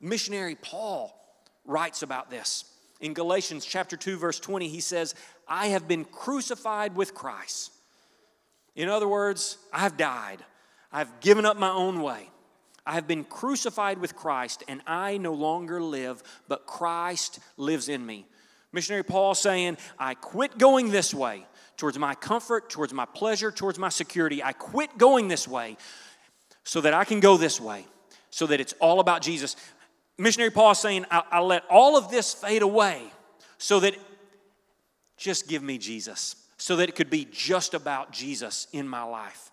missionary 0.00 0.56
Paul 0.56 1.14
writes 1.64 2.02
about 2.02 2.30
this. 2.30 2.64
In 3.00 3.14
Galatians 3.14 3.64
chapter 3.64 3.96
2 3.96 4.16
verse 4.16 4.40
20, 4.40 4.68
he 4.68 4.80
says, 4.80 5.14
"I 5.46 5.68
have 5.68 5.86
been 5.86 6.04
crucified 6.04 6.96
with 6.96 7.14
Christ." 7.14 7.72
In 8.74 8.88
other 8.88 9.08
words, 9.08 9.58
I've 9.72 9.96
died. 9.96 10.44
I've 10.90 11.20
given 11.20 11.44
up 11.44 11.56
my 11.56 11.70
own 11.70 12.02
way. 12.02 12.30
I 12.86 12.94
have 12.94 13.06
been 13.06 13.24
crucified 13.24 13.98
with 13.98 14.14
Christ, 14.14 14.62
and 14.68 14.82
I 14.86 15.16
no 15.16 15.32
longer 15.32 15.80
live, 15.80 16.22
but 16.48 16.66
Christ 16.66 17.38
lives 17.56 17.88
in 17.88 18.04
me. 18.04 18.26
Missionary 18.72 19.04
Paul 19.04 19.34
saying, 19.34 19.78
I 19.98 20.14
quit 20.14 20.58
going 20.58 20.90
this 20.90 21.14
way 21.14 21.46
towards 21.76 21.98
my 21.98 22.14
comfort, 22.14 22.68
towards 22.68 22.92
my 22.92 23.06
pleasure, 23.06 23.50
towards 23.50 23.78
my 23.78 23.88
security. 23.88 24.42
I 24.42 24.52
quit 24.52 24.98
going 24.98 25.28
this 25.28 25.48
way 25.48 25.76
so 26.64 26.80
that 26.80 26.94
I 26.94 27.04
can 27.04 27.20
go 27.20 27.36
this 27.36 27.60
way, 27.60 27.86
so 28.30 28.46
that 28.46 28.60
it's 28.60 28.74
all 28.80 29.00
about 29.00 29.22
Jesus. 29.22 29.56
Missionary 30.18 30.50
Paul 30.50 30.74
saying, 30.74 31.04
I, 31.10 31.22
I 31.30 31.40
let 31.40 31.64
all 31.70 31.96
of 31.96 32.10
this 32.10 32.34
fade 32.34 32.62
away 32.62 33.02
so 33.58 33.80
that 33.80 33.94
just 35.16 35.48
give 35.48 35.62
me 35.62 35.78
Jesus 35.78 36.36
so 36.56 36.76
that 36.76 36.88
it 36.88 36.94
could 36.94 37.10
be 37.10 37.26
just 37.30 37.74
about 37.74 38.12
Jesus 38.12 38.68
in 38.72 38.88
my 38.88 39.02
life. 39.02 39.50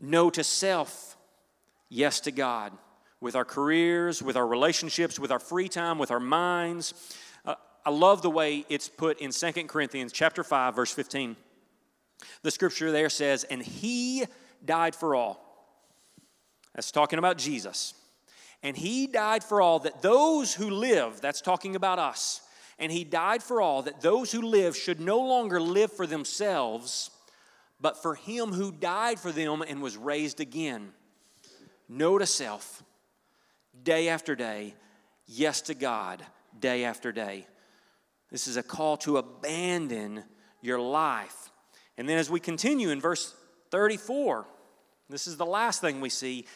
No 0.00 0.30
to 0.30 0.44
self, 0.44 1.16
yes 1.88 2.20
to 2.20 2.30
God. 2.30 2.72
With 3.20 3.34
our 3.34 3.46
careers, 3.46 4.22
with 4.22 4.36
our 4.36 4.46
relationships, 4.46 5.18
with 5.18 5.32
our 5.32 5.40
free 5.40 5.68
time, 5.68 5.98
with 5.98 6.10
our 6.10 6.20
minds. 6.20 6.92
Uh, 7.44 7.54
I 7.84 7.90
love 7.90 8.20
the 8.20 8.30
way 8.30 8.66
it's 8.68 8.88
put 8.88 9.20
in 9.20 9.32
Second 9.32 9.68
Corinthians 9.68 10.12
chapter 10.12 10.44
5 10.44 10.76
verse 10.76 10.92
15. 10.92 11.34
The 12.42 12.50
scripture 12.50 12.92
there 12.92 13.08
says, 13.08 13.44
"And 13.44 13.62
he 13.62 14.26
died 14.64 14.94
for 14.94 15.14
all." 15.14 15.40
That's 16.74 16.90
talking 16.90 17.18
about 17.18 17.38
Jesus. 17.38 17.94
And 18.62 18.76
he 18.76 19.06
died 19.06 19.44
for 19.44 19.60
all 19.60 19.78
that 19.80 20.02
those 20.02 20.54
who 20.54 20.70
live, 20.70 21.20
that's 21.20 21.40
talking 21.40 21.76
about 21.76 21.98
us, 21.98 22.40
and 22.78 22.90
he 22.92 23.04
died 23.04 23.42
for 23.42 23.60
all, 23.60 23.82
that 23.82 24.00
those 24.00 24.32
who 24.32 24.42
live 24.42 24.76
should 24.76 25.00
no 25.00 25.18
longer 25.18 25.60
live 25.60 25.92
for 25.92 26.06
themselves, 26.06 27.10
but 27.80 28.02
for 28.02 28.14
him 28.14 28.52
who 28.52 28.72
died 28.72 29.20
for 29.20 29.32
them 29.32 29.62
and 29.62 29.82
was 29.82 29.96
raised 29.96 30.40
again. 30.40 30.92
No 31.88 32.18
to 32.18 32.26
self, 32.26 32.82
day 33.82 34.08
after 34.08 34.34
day, 34.34 34.74
yes 35.26 35.60
to 35.62 35.74
God, 35.74 36.24
day 36.58 36.84
after 36.84 37.12
day. 37.12 37.46
This 38.30 38.46
is 38.46 38.56
a 38.56 38.62
call 38.62 38.96
to 38.98 39.18
abandon 39.18 40.24
your 40.60 40.80
life. 40.80 41.50
And 41.96 42.08
then 42.08 42.18
as 42.18 42.28
we 42.28 42.40
continue 42.40 42.90
in 42.90 43.00
verse 43.00 43.34
34, 43.70 44.46
this 45.08 45.26
is 45.26 45.36
the 45.36 45.46
last 45.46 45.80
thing 45.80 46.00
we 46.00 46.10
see. 46.10 46.46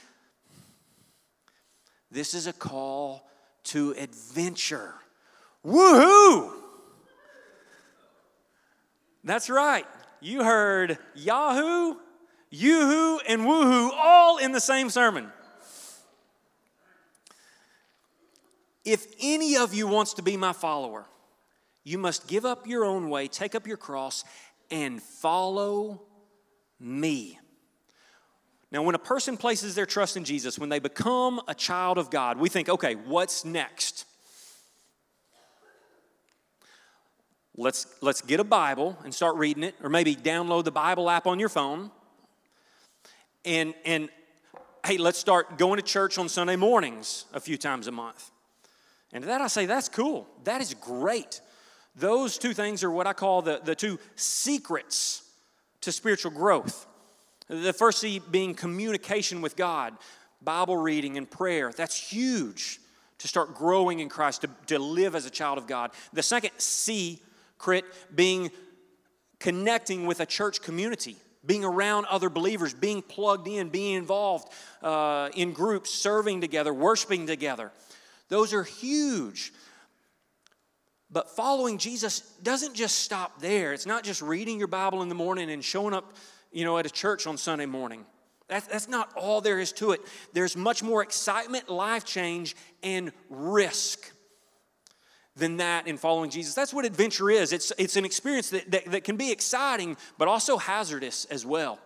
This 2.11 2.35
is 2.35 2.47
a 2.47 2.53
call 2.53 3.29
to 3.65 3.95
adventure. 3.99 4.95
Woohoo! 5.65 6.53
That's 9.23 9.51
right. 9.51 9.87
You 10.21 10.43
heard 10.43 10.99
Yahoo, 11.15 11.97
Yoo-hoo, 12.51 13.21
and 13.29 13.43
Woohoo 13.43 13.91
all 13.95 14.39
in 14.39 14.53
the 14.53 14.61
same 14.61 14.91
sermon. 14.91 15.31
If 18.85 19.07
any 19.21 19.57
of 19.57 19.75
you 19.75 19.87
wants 19.87 20.15
to 20.15 20.23
be 20.23 20.37
my 20.37 20.53
follower, 20.53 21.05
you 21.85 21.99
must 21.99 22.27
give 22.27 22.45
up 22.45 22.67
your 22.67 22.85
own 22.85 23.09
way, 23.09 23.29
take 23.29 23.55
up 23.55 23.67
your 23.67 23.77
cross, 23.77 24.25
and 24.71 25.03
follow 25.03 26.03
me. 26.81 27.39
Now, 28.73 28.83
when 28.83 28.95
a 28.95 29.01
person 29.01 29.37
places 29.37 29.75
their 29.75 29.87
trust 29.87 30.17
in 30.17 30.25
Jesus, 30.25 30.59
when 30.59 30.69
they 30.69 30.79
become 30.79 31.41
a 31.49 31.55
child 31.55 31.99
of 31.99 32.09
God, 32.09 32.39
we 32.39 32.49
think, 32.49 32.69
okay, 32.69 32.95
what's 32.95 33.45
next? 33.45 34.07
Let's, 37.57 37.87
let's 38.01 38.23
get 38.23 38.39
a 38.39 38.45
Bible 38.45 38.97
and 39.05 39.13
start 39.13 39.37
reading 39.37 39.65
it, 39.65 39.75
or 39.83 39.91
maybe 39.91 40.15
download 40.15 40.65
the 40.65 40.71
Bible 40.71 41.11
app 41.11 41.27
on 41.27 41.41
your 41.41 41.49
phone. 41.49 41.91
And, 43.45 43.75
and 43.85 44.09
hey, 44.87 44.99
let's 44.99 45.19
start 45.19 45.59
going 45.59 45.77
to 45.77 45.83
church 45.83 46.17
on 46.17 46.29
Sunday 46.29 46.57
mornings 46.57 47.27
a 47.35 47.41
few 47.41 47.59
times 47.59 47.89
a 47.89 47.93
month. 47.93 48.31
And 49.13 49.23
to 49.23 49.29
that 49.29 49.41
I 49.41 49.49
say, 49.49 49.67
that's 49.67 49.89
cool. 49.89 50.29
That 50.45 50.61
is 50.61 50.75
great. 50.75 51.41
Those 51.97 52.39
two 52.39 52.55
things 52.55 52.85
are 52.85 52.91
what 52.91 53.09
I 53.09 53.13
call 53.13 53.43
the, 53.43 53.61
the 53.65 53.75
two 53.75 53.99
secrets 54.15 55.25
to 55.83 55.93
spiritual 55.93 56.31
growth. 56.31 56.87
The 57.49 57.73
first 57.73 57.99
C 57.99 58.21
being 58.31 58.55
communication 58.55 59.41
with 59.41 59.57
God, 59.57 59.95
Bible 60.43 60.77
reading 60.77 61.17
and 61.17 61.31
prayer. 61.31 61.73
That's 61.75 61.97
huge 61.97 62.81
to 63.19 63.29
start 63.29 63.55
growing 63.55 64.01
in 64.01 64.09
Christ, 64.09 64.43
to, 64.43 64.51
to 64.67 64.79
live 64.79 65.15
as 65.15 65.27
a 65.27 65.31
child 65.31 65.59
of 65.59 65.67
God. 65.67 65.91
The 66.13 66.23
second 66.23 66.53
C, 66.59 67.21
crit, 67.59 67.85
being 68.15 68.51
connecting 69.39 70.07
with 70.07 70.21
a 70.21 70.27
church 70.27 70.63
community, 70.63 71.17
being 71.45 71.65
around 71.65 72.07
other 72.07 72.31
believers, 72.31 72.73
being 72.73 73.03
plugged 73.03 73.49
in, 73.49 73.69
being 73.69 73.95
involved 73.95 74.53
uh, 74.83 75.29
in 75.35 75.53
groups, 75.53 75.91
serving 75.91 76.41
together, 76.41 76.73
worshiping 76.73 77.27
together. 77.27 77.73
Those 78.29 78.55
are 78.55 78.63
huge. 78.63 79.53
But 81.13 81.31
following 81.31 81.79
Jesus 81.79 82.21
doesn't 82.43 82.75
just 82.75 83.01
stop 83.01 83.41
there. 83.41 83.73
It's 83.73 83.87
not 83.87 84.05
just 84.05 84.23
reading 84.23 84.59
your 84.59 84.69
Bible 84.69 85.03
in 85.03 85.09
the 85.09 85.15
morning 85.15 85.51
and 85.51 85.65
showing 85.65 85.93
up, 85.93 86.15
you 86.53 86.65
know, 86.65 86.79
at 86.79 86.87
a 86.87 86.91
church 86.91 87.27
on 87.27 87.37
Sunday 87.37 87.67
morning. 87.67 88.05
That's, 88.49 88.67
that's 88.67 88.89
not 88.89 89.13
all 89.17 89.41
there 89.41 89.61
is 89.61 89.73
to 89.75 89.93
it. 89.93 90.01
There's 90.33 90.57
much 90.57 90.83
more 90.83 91.03
excitement, 91.03 91.69
life 91.69 92.05
change, 92.05 92.57
and 92.83 93.13
risk 93.29 94.11
than 95.37 95.57
that 95.59 95.87
in 95.87 95.97
following 95.97 96.31
Jesus. 96.31 96.55
That's 96.55 96.75
what 96.75 96.85
adventure 96.85 97.31
is. 97.31 97.53
It's, 97.53 97.73
it's 97.79 97.97
an 97.97 98.05
experience 98.05 98.51
that, 98.51 98.71
that, 98.71 98.85
that 98.87 99.05
can 99.05 99.17
be 99.17 99.31
exciting, 99.33 99.97
but 100.19 100.29
also 100.29 100.59
hazardous 100.59 101.25
as 101.27 101.47
well, 101.47 101.79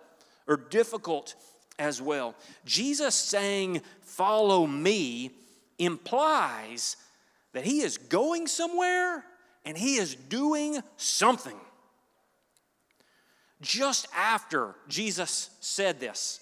or 0.46 0.56
difficult 0.56 1.34
as 1.78 2.00
well. 2.00 2.34
Jesus 2.64 3.14
saying, 3.14 3.80
Follow 4.00 4.66
me, 4.66 5.30
implies 5.78 6.96
that 7.54 7.64
he 7.64 7.80
is 7.80 7.96
going 7.96 8.46
somewhere 8.46 9.24
and 9.64 9.78
he 9.78 9.96
is 9.96 10.14
doing 10.14 10.80
something. 10.96 11.56
Just 13.62 14.06
after 14.14 14.74
Jesus 14.88 15.48
said 15.60 15.98
this, 15.98 16.40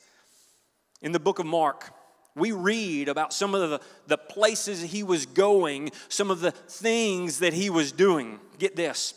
in 1.02 1.12
the 1.12 1.20
book 1.20 1.38
of 1.38 1.46
Mark, 1.46 1.90
we 2.34 2.50
read 2.50 3.08
about 3.08 3.32
some 3.32 3.54
of 3.54 3.70
the, 3.70 3.80
the 4.06 4.16
places 4.16 4.82
he 4.82 5.02
was 5.02 5.26
going, 5.26 5.90
some 6.08 6.30
of 6.30 6.40
the 6.40 6.50
things 6.50 7.38
that 7.40 7.52
he 7.52 7.70
was 7.70 7.92
doing. 7.92 8.40
Get 8.58 8.74
this 8.74 9.14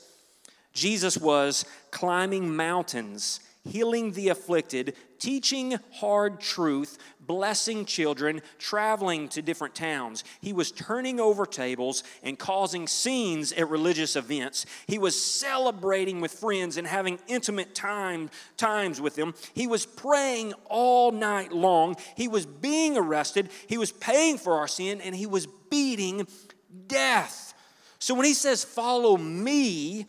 Jesus 0.74 1.18
was 1.18 1.66
climbing 1.92 2.54
mountains, 2.56 3.40
healing 3.66 4.12
the 4.12 4.30
afflicted, 4.30 4.96
teaching 5.20 5.78
hard 5.94 6.40
truth, 6.40 6.98
blessing 7.20 7.86
children, 7.86 8.42
traveling 8.60 9.28
to 9.30 9.42
different 9.42 9.76
towns. 9.76 10.24
He 10.42 10.54
was 10.54 10.72
turning 10.72 11.20
over 11.20 11.46
tables 11.46 12.04
and 12.24 12.38
causing 12.38 12.88
scenes 12.88 13.52
at 13.54 13.70
religious 13.70 14.16
events. 14.16 14.66
He 14.88 14.98
was 14.98 15.20
celebrating 15.20 16.22
with 16.22 16.32
friends 16.32 16.78
and 16.78 16.88
having 16.88 17.20
intimate 17.28 17.74
time, 17.74 18.30
times 18.58 19.02
with 19.02 19.16
them. 19.16 19.34
He 19.54 19.68
was 19.68 19.86
praying 19.86 20.54
all 20.66 21.12
night 21.12 21.52
long. 21.52 21.96
He 22.16 22.28
was 22.28 22.46
being 22.46 22.98
arrested. 22.98 23.50
He 23.68 23.78
was 23.78 23.92
paying 23.92 24.38
for 24.38 24.54
our 24.60 24.68
sin 24.68 25.02
and 25.02 25.16
he 25.16 25.26
was 25.26 25.48
beating 25.70 26.28
death. 26.88 27.54
So 28.00 28.14
when 28.14 28.26
he 28.26 28.34
says, 28.34 28.64
Follow 28.64 29.18
me, 29.18 30.06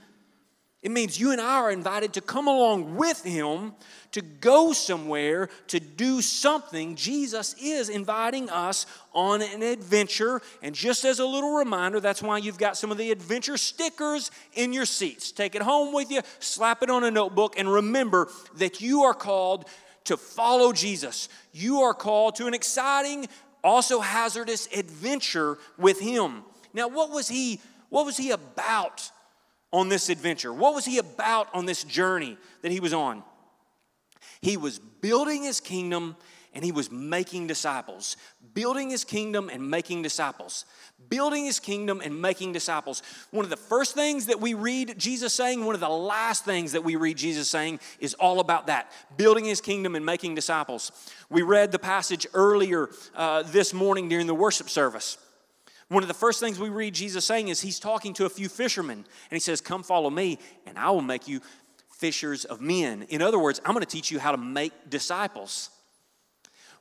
it 0.82 0.90
means 0.90 1.18
you 1.18 1.32
and 1.32 1.40
I 1.40 1.54
are 1.54 1.70
invited 1.70 2.12
to 2.12 2.20
come 2.20 2.46
along 2.46 2.96
with 2.96 3.24
him 3.24 3.72
to 4.12 4.20
go 4.22 4.72
somewhere 4.72 5.48
to 5.68 5.80
do 5.80 6.20
something. 6.20 6.94
Jesus 6.94 7.54
is 7.60 7.88
inviting 7.88 8.48
us 8.50 8.86
on 9.12 9.42
an 9.42 9.62
adventure. 9.62 10.40
And 10.62 10.74
just 10.74 11.04
as 11.04 11.18
a 11.18 11.26
little 11.26 11.54
reminder, 11.54 11.98
that's 11.98 12.22
why 12.22 12.38
you've 12.38 12.58
got 12.58 12.76
some 12.76 12.92
of 12.92 12.98
the 12.98 13.10
adventure 13.10 13.56
stickers 13.56 14.30
in 14.52 14.72
your 14.72 14.84
seats. 14.84 15.32
Take 15.32 15.54
it 15.54 15.62
home 15.62 15.92
with 15.92 16.10
you, 16.10 16.20
slap 16.38 16.82
it 16.82 16.90
on 16.90 17.04
a 17.04 17.10
notebook, 17.10 17.58
and 17.58 17.72
remember 17.72 18.28
that 18.56 18.80
you 18.80 19.02
are 19.02 19.14
called 19.14 19.64
to 20.04 20.16
follow 20.16 20.72
Jesus. 20.72 21.28
You 21.52 21.80
are 21.80 21.94
called 21.94 22.36
to 22.36 22.46
an 22.46 22.54
exciting, 22.54 23.26
also 23.64 24.00
hazardous 24.00 24.68
adventure 24.76 25.58
with 25.78 25.98
him. 25.98 26.44
Now, 26.72 26.88
what 26.88 27.10
was 27.10 27.28
he 27.28 27.60
what 27.88 28.04
was 28.04 28.16
he 28.16 28.30
about? 28.30 29.10
On 29.72 29.88
this 29.88 30.08
adventure? 30.08 30.52
What 30.52 30.74
was 30.74 30.84
he 30.84 30.98
about 30.98 31.54
on 31.54 31.66
this 31.66 31.84
journey 31.84 32.36
that 32.62 32.72
he 32.72 32.80
was 32.80 32.92
on? 32.92 33.22
He 34.40 34.56
was 34.56 34.78
building 34.78 35.42
his 35.42 35.60
kingdom 35.60 36.16
and 36.56 36.64
he 36.64 36.72
was 36.72 36.90
making 36.90 37.46
disciples. 37.46 38.16
Building 38.54 38.88
his 38.88 39.04
kingdom 39.04 39.50
and 39.52 39.70
making 39.70 40.00
disciples. 40.00 40.64
Building 41.10 41.44
his 41.44 41.60
kingdom 41.60 42.00
and 42.02 42.22
making 42.22 42.54
disciples. 42.54 43.02
One 43.30 43.44
of 43.44 43.50
the 43.50 43.58
first 43.58 43.94
things 43.94 44.26
that 44.26 44.40
we 44.40 44.54
read 44.54 44.98
Jesus 44.98 45.34
saying, 45.34 45.62
one 45.62 45.74
of 45.74 45.82
the 45.82 45.88
last 45.90 46.46
things 46.46 46.72
that 46.72 46.82
we 46.82 46.96
read 46.96 47.18
Jesus 47.18 47.50
saying 47.50 47.80
is 48.00 48.14
all 48.14 48.40
about 48.40 48.68
that 48.68 48.90
building 49.18 49.44
his 49.44 49.60
kingdom 49.60 49.94
and 49.94 50.06
making 50.06 50.34
disciples. 50.34 50.92
We 51.28 51.42
read 51.42 51.72
the 51.72 51.78
passage 51.78 52.26
earlier 52.32 52.88
uh, 53.14 53.42
this 53.42 53.74
morning 53.74 54.08
during 54.08 54.26
the 54.26 54.34
worship 54.34 54.70
service. 54.70 55.18
One 55.88 56.02
of 56.02 56.08
the 56.08 56.14
first 56.14 56.40
things 56.40 56.58
we 56.58 56.68
read 56.68 56.94
Jesus 56.94 57.24
saying 57.24 57.48
is 57.48 57.60
he's 57.60 57.78
talking 57.78 58.12
to 58.14 58.24
a 58.24 58.28
few 58.28 58.48
fishermen, 58.48 58.98
and 58.98 59.06
he 59.30 59.38
says, 59.38 59.60
Come 59.60 59.82
follow 59.82 60.10
me, 60.10 60.38
and 60.66 60.76
I 60.78 60.90
will 60.90 61.02
make 61.02 61.28
you 61.28 61.40
fishers 61.90 62.44
of 62.44 62.60
men. 62.60 63.02
In 63.08 63.22
other 63.22 63.38
words, 63.38 63.60
I'm 63.64 63.72
going 63.72 63.84
to 63.84 63.90
teach 63.90 64.10
you 64.10 64.18
how 64.18 64.32
to 64.32 64.38
make 64.38 64.90
disciples. 64.90 65.70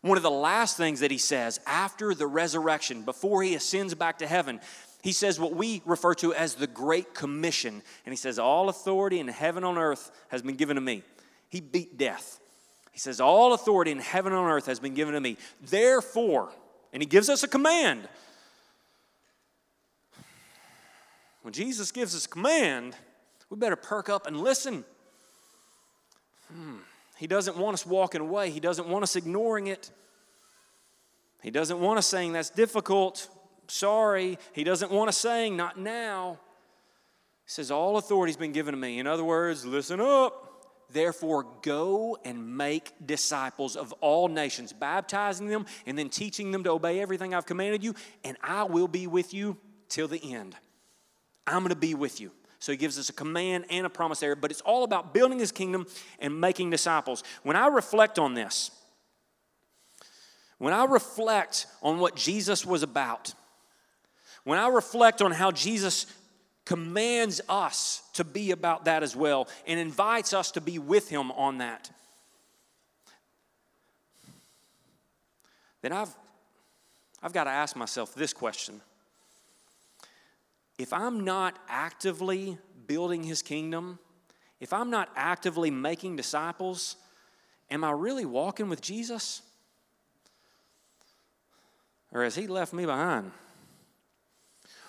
One 0.02 0.18
of 0.18 0.24
the 0.24 0.32
last 0.32 0.78
things 0.78 1.00
that 1.00 1.12
he 1.12 1.18
says 1.18 1.60
after 1.66 2.14
the 2.14 2.28
resurrection, 2.28 3.04
before 3.04 3.44
he 3.44 3.56
ascends 3.56 3.94
back 3.96 4.20
to 4.20 4.28
heaven, 4.28 4.60
he 5.02 5.12
says 5.12 5.40
what 5.40 5.56
we 5.56 5.84
refer 5.86 6.16
to 6.16 6.34
as 6.34 6.56
the 6.56 6.68
Great 6.68 7.14
Commission. 7.14 7.82
And 8.06 8.14
he 8.14 8.18
says, 8.18 8.40
All 8.40 8.70
authority 8.70 9.20
in 9.20 9.28
heaven 9.28 9.64
on 9.64 9.78
earth 9.78 10.12
has 10.30 10.42
been 10.42 10.56
given 10.56 10.76
to 10.76 10.82
me. 10.82 11.04
He 11.50 11.62
beat 11.62 11.98
death. 11.98 12.40
He 12.92 13.00
says, 13.00 13.22
All 13.22 13.54
authority 13.54 13.92
in 13.92 14.00
heaven 14.00 14.32
and 14.32 14.42
on 14.42 14.50
earth 14.50 14.66
has 14.66 14.80
been 14.80 14.96
given 14.96 15.14
to 15.14 15.22
me. 15.22 15.38
Therefore, 15.62 16.52
and 16.92 17.04
he 17.04 17.08
gives 17.08 17.30
us 17.30 17.44
a 17.44 17.48
command 17.48 18.08
When 21.46 21.54
Jesus 21.54 21.92
gives 21.92 22.16
us 22.16 22.26
command, 22.26 22.96
we 23.52 23.58
better 23.58 23.76
perk 23.76 24.10
up 24.10 24.26
and 24.26 24.42
listen. 24.42 24.84
Hmm. 26.52 26.78
He 27.18 27.28
doesn't 27.28 27.56
want 27.56 27.76
us 27.76 27.86
walking 27.86 28.22
away, 28.22 28.50
He 28.50 28.60
doesn't 28.60 28.88
want 28.88 29.04
us 29.04 29.16
ignoring 29.16 29.68
it. 29.68 29.92
He 31.44 31.52
doesn't 31.52 31.80
want 31.80 32.00
us 32.00 32.08
saying 32.08 32.34
that's 32.34 32.50
difficult, 32.50 33.30
sorry. 33.68 34.40
He 34.54 34.64
doesn't 34.64 34.90
want 34.90 35.10
us 35.10 35.18
saying 35.18 35.56
not 35.56 35.78
now. 35.78 36.40
He 37.46 37.52
says, 37.52 37.70
All 37.70 37.98
authority's 37.98 38.38
been 38.38 38.52
given 38.52 38.74
to 38.74 38.82
me. 38.82 38.98
In 38.98 39.06
other 39.06 39.24
words, 39.24 39.68
listen 39.68 40.02
up. 40.02 40.66
Therefore, 40.92 41.46
go 41.62 42.18
and 42.26 42.58
make 42.58 42.92
disciples 43.06 43.76
of 43.76 43.92
all 44.02 44.30
nations, 44.30 44.74
baptizing 44.74 45.46
them 45.46 45.68
and 45.86 45.96
then 45.96 46.10
teaching 46.10 46.50
them 46.50 46.64
to 46.64 46.72
obey 46.72 47.02
everything 47.02 47.36
I've 47.36 47.46
commanded 47.46 47.84
you, 47.84 47.94
and 48.24 48.36
I 48.42 48.64
will 48.64 48.88
be 48.88 49.06
with 49.06 49.32
you 49.32 49.58
till 49.90 50.08
the 50.08 50.34
end. 50.34 50.56
I'm 51.48 51.60
going 51.60 51.70
to 51.70 51.76
be 51.76 51.94
with 51.94 52.20
you. 52.20 52.32
So 52.60 52.72
he 52.72 52.78
gives 52.78 52.98
us 52.98 53.10
a 53.10 53.14
command 53.14 53.66
and 53.70 53.86
a 53.86 53.90
promise 53.90 54.20
there, 54.20 54.36
but 54.36 54.50
it's 54.50 54.62
all 54.62 54.84
about 54.84 55.14
building 55.14 55.40
his 55.40 55.52
kingdom 55.52 55.86
and 56.20 56.40
making 56.42 56.72
disciples. 56.72 57.24
When 57.44 57.56
I 57.56 57.68
reflect 57.68 58.18
on 58.18 58.34
this, 58.34 58.72
when 60.58 60.74
I 60.74 60.86
reflect 60.86 61.68
on 61.84 62.00
what 62.00 62.16
Jesus 62.16 62.66
was 62.66 62.82
about, 62.82 63.34
when 64.46 64.58
I 64.58 64.68
reflect 64.68 65.22
on 65.22 65.32
how 65.32 65.52
Jesus 65.52 66.06
commands 66.66 67.42
us 67.48 68.02
to 68.14 68.24
be 68.24 68.52
about 68.52 68.86
that 68.86 69.04
as 69.04 69.16
well 69.16 69.48
and 69.68 69.80
invites 69.80 70.34
us 70.34 70.52
to 70.52 70.62
be 70.62 70.80
with 70.80 71.10
him 71.10 71.32
on 71.32 71.60
that, 71.60 71.90
then 75.82 75.92
I've, 75.92 76.16
I've 77.22 77.34
got 77.34 77.44
to 77.44 77.52
ask 77.52 77.76
myself 77.76 78.16
this 78.16 78.34
question. 78.34 78.82
If 80.78 80.92
I'm 80.92 81.24
not 81.24 81.58
actively 81.70 82.58
building 82.88 83.24
his 83.24 83.42
kingdom, 83.42 84.00
if 84.60 84.74
I'm 84.74 84.90
not 84.90 85.10
actively 85.16 85.72
making 85.72 86.16
disciples, 86.16 86.98
am 87.70 87.84
I 87.84 87.92
really 87.92 88.26
walking 88.26 88.70
with 88.70 88.82
Jesus? 88.82 89.42
Or 92.12 92.24
has 92.24 92.36
he 92.36 92.48
left 92.48 92.74
me 92.74 92.86
behind? 92.86 93.32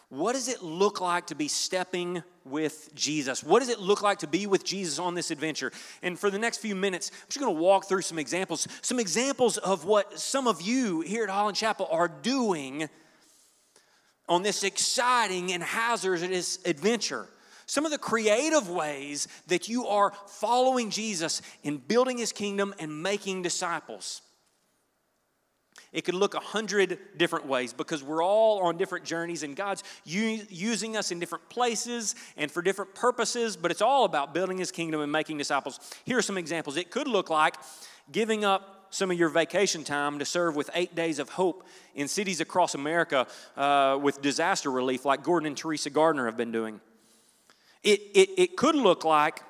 What 0.08 0.34
does 0.34 0.46
it 0.46 0.62
look 0.62 1.00
like 1.00 1.26
to 1.28 1.34
be 1.34 1.48
stepping 1.48 2.22
with 2.44 2.94
Jesus? 2.94 3.42
What 3.42 3.58
does 3.58 3.68
it 3.68 3.80
look 3.80 4.02
like 4.02 4.20
to 4.20 4.28
be 4.28 4.46
with 4.46 4.64
Jesus 4.64 5.00
on 5.00 5.14
this 5.14 5.32
adventure? 5.32 5.72
And 6.00 6.16
for 6.16 6.30
the 6.30 6.38
next 6.38 6.58
few 6.58 6.76
minutes, 6.76 7.10
I'm 7.12 7.26
just 7.28 7.40
going 7.40 7.54
to 7.54 7.60
walk 7.60 7.88
through 7.88 8.02
some 8.02 8.18
examples, 8.18 8.68
some 8.82 9.00
examples 9.00 9.58
of 9.58 9.84
what 9.84 10.18
some 10.18 10.46
of 10.46 10.62
you 10.62 11.00
here 11.00 11.24
at 11.24 11.30
Holland 11.30 11.56
Chapel 11.56 11.88
are 11.90 12.06
doing 12.06 12.88
on 14.28 14.42
this 14.42 14.62
exciting 14.62 15.52
and 15.52 15.62
hazardous 15.62 16.58
adventure. 16.64 17.28
Some 17.66 17.84
of 17.84 17.90
the 17.90 17.98
creative 17.98 18.68
ways 18.70 19.26
that 19.48 19.68
you 19.68 19.86
are 19.86 20.12
following 20.26 20.90
Jesus 20.90 21.42
in 21.62 21.78
building 21.78 22.18
his 22.18 22.32
kingdom 22.32 22.74
and 22.78 23.02
making 23.02 23.42
disciples. 23.42 24.22
It 25.92 26.04
could 26.04 26.14
look 26.14 26.34
a 26.34 26.40
hundred 26.40 26.98
different 27.16 27.46
ways 27.46 27.72
because 27.72 28.02
we're 28.02 28.22
all 28.22 28.60
on 28.60 28.76
different 28.76 29.04
journeys 29.04 29.42
and 29.42 29.56
God's 29.56 29.82
using 30.04 30.96
us 30.96 31.10
in 31.10 31.18
different 31.18 31.48
places 31.48 32.14
and 32.36 32.50
for 32.50 32.60
different 32.60 32.94
purposes, 32.94 33.56
but 33.56 33.70
it's 33.70 33.82
all 33.82 34.04
about 34.04 34.34
building 34.34 34.58
His 34.58 34.70
kingdom 34.70 35.00
and 35.00 35.10
making 35.10 35.38
disciples. 35.38 35.80
Here 36.04 36.18
are 36.18 36.22
some 36.22 36.38
examples. 36.38 36.76
It 36.76 36.90
could 36.90 37.08
look 37.08 37.30
like 37.30 37.54
giving 38.12 38.44
up 38.44 38.75
some 38.96 39.10
of 39.10 39.18
your 39.18 39.28
vacation 39.28 39.84
time 39.84 40.18
to 40.18 40.24
serve 40.24 40.56
with 40.56 40.70
eight 40.74 40.94
days 40.94 41.18
of 41.18 41.28
hope 41.28 41.66
in 41.94 42.08
cities 42.08 42.40
across 42.40 42.74
America 42.74 43.26
uh, 43.56 43.98
with 44.00 44.22
disaster 44.22 44.70
relief, 44.70 45.04
like 45.04 45.22
Gordon 45.22 45.46
and 45.48 45.56
Teresa 45.56 45.90
Gardner 45.90 46.24
have 46.24 46.36
been 46.36 46.50
doing. 46.50 46.80
It, 47.82 48.00
it, 48.14 48.30
it 48.38 48.56
could 48.56 48.74
look 48.74 49.04
like 49.04 49.42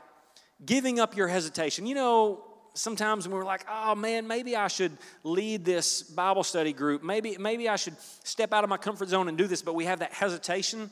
giving 0.65 0.99
up 0.99 1.17
your 1.17 1.29
hesitation. 1.29 1.87
You 1.87 1.95
know, 1.95 2.45
sometimes 2.75 3.29
when 3.29 3.37
we're 3.37 3.45
like, 3.45 3.65
oh 3.71 3.95
man, 3.95 4.27
maybe 4.27 4.57
I 4.57 4.67
should 4.67 4.93
lead 5.23 5.65
this 5.65 6.03
Bible 6.03 6.43
study 6.43 6.73
group. 6.73 7.05
Maybe, 7.05 7.37
maybe 7.39 7.69
I 7.69 7.77
should 7.77 7.97
step 8.25 8.53
out 8.53 8.65
of 8.65 8.71
my 8.71 8.77
comfort 8.77 9.09
zone 9.09 9.29
and 9.29 9.39
do 9.39 9.47
this, 9.47 9.63
but 9.63 9.77
we 9.77 9.85
have 9.85 10.01
that 10.01 10.13
hesitation 10.13 10.91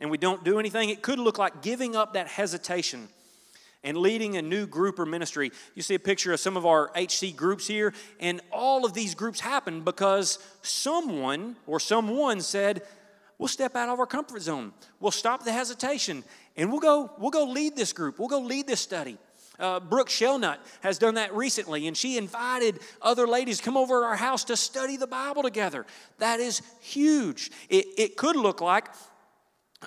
and 0.00 0.10
we 0.10 0.16
don't 0.16 0.42
do 0.42 0.58
anything. 0.58 0.88
It 0.88 1.02
could 1.02 1.18
look 1.18 1.36
like 1.36 1.60
giving 1.60 1.96
up 1.96 2.14
that 2.14 2.28
hesitation 2.28 3.08
and 3.84 3.96
leading 3.96 4.36
a 4.36 4.42
new 4.42 4.66
group 4.66 4.98
or 4.98 5.06
ministry. 5.06 5.50
You 5.74 5.82
see 5.82 5.94
a 5.94 6.00
picture 6.00 6.32
of 6.32 6.40
some 6.40 6.56
of 6.56 6.66
our 6.66 6.90
HC 6.96 7.34
groups 7.36 7.66
here, 7.66 7.92
and 8.20 8.40
all 8.50 8.84
of 8.84 8.94
these 8.94 9.14
groups 9.14 9.40
happen 9.40 9.82
because 9.82 10.38
someone 10.62 11.56
or 11.66 11.80
someone 11.80 12.40
said, 12.40 12.82
We'll 13.38 13.48
step 13.48 13.74
out 13.74 13.88
of 13.88 13.98
our 13.98 14.06
comfort 14.06 14.40
zone. 14.40 14.72
We'll 15.00 15.10
stop 15.10 15.44
the 15.44 15.50
hesitation 15.50 16.22
and 16.56 16.70
we'll 16.70 16.80
go, 16.80 17.10
we'll 17.18 17.32
go 17.32 17.44
lead 17.44 17.74
this 17.74 17.92
group. 17.92 18.20
We'll 18.20 18.28
go 18.28 18.40
lead 18.40 18.66
this 18.68 18.80
study. 18.80 19.18
Uh, 19.58 19.80
Brooke 19.80 20.08
Shellnut 20.08 20.58
has 20.80 20.98
done 20.98 21.14
that 21.14 21.34
recently, 21.34 21.86
and 21.86 21.96
she 21.96 22.16
invited 22.16 22.80
other 23.00 23.26
ladies 23.26 23.60
come 23.60 23.76
over 23.76 24.00
to 24.00 24.06
our 24.06 24.16
house 24.16 24.44
to 24.44 24.56
study 24.56 24.96
the 24.96 25.06
Bible 25.06 25.42
together. 25.42 25.86
That 26.18 26.40
is 26.40 26.62
huge. 26.80 27.50
It, 27.68 27.86
it 27.96 28.16
could 28.16 28.36
look 28.36 28.60
like 28.60 28.88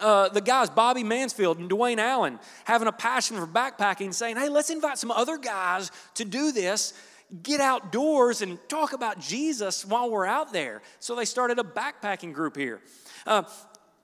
uh, 0.02 0.30
the 0.30 0.42
guys, 0.42 0.70
Bobby 0.70 1.04
Mansfield 1.04 1.60
and 1.60 1.70
Dwayne 1.70 1.98
Allen, 1.98 2.40
having 2.64 2.88
a 2.88 2.92
passion 2.92 3.38
for 3.38 3.48
backpacking, 3.48 4.14
saying, 4.14 4.36
hey, 4.36 4.50
let's 4.50 4.70
invite 4.70 4.98
some 4.98 5.12
other 5.12 5.38
guys 5.38 5.92
to 6.16 6.26
do 6.26 6.52
this. 6.52 6.94
Get 7.42 7.60
outdoors 7.60 8.42
and 8.42 8.60
talk 8.70 8.94
about 8.94 9.20
Jesus 9.20 9.86
while 9.86 10.10
we're 10.10 10.26
out 10.26 10.54
there. 10.54 10.82
So 11.00 11.16
they 11.16 11.26
started 11.26 11.60
a 11.60 11.64
backpacking 11.64 12.34
group 12.34 12.56
here. 12.56 12.82
Uh, 13.26 13.44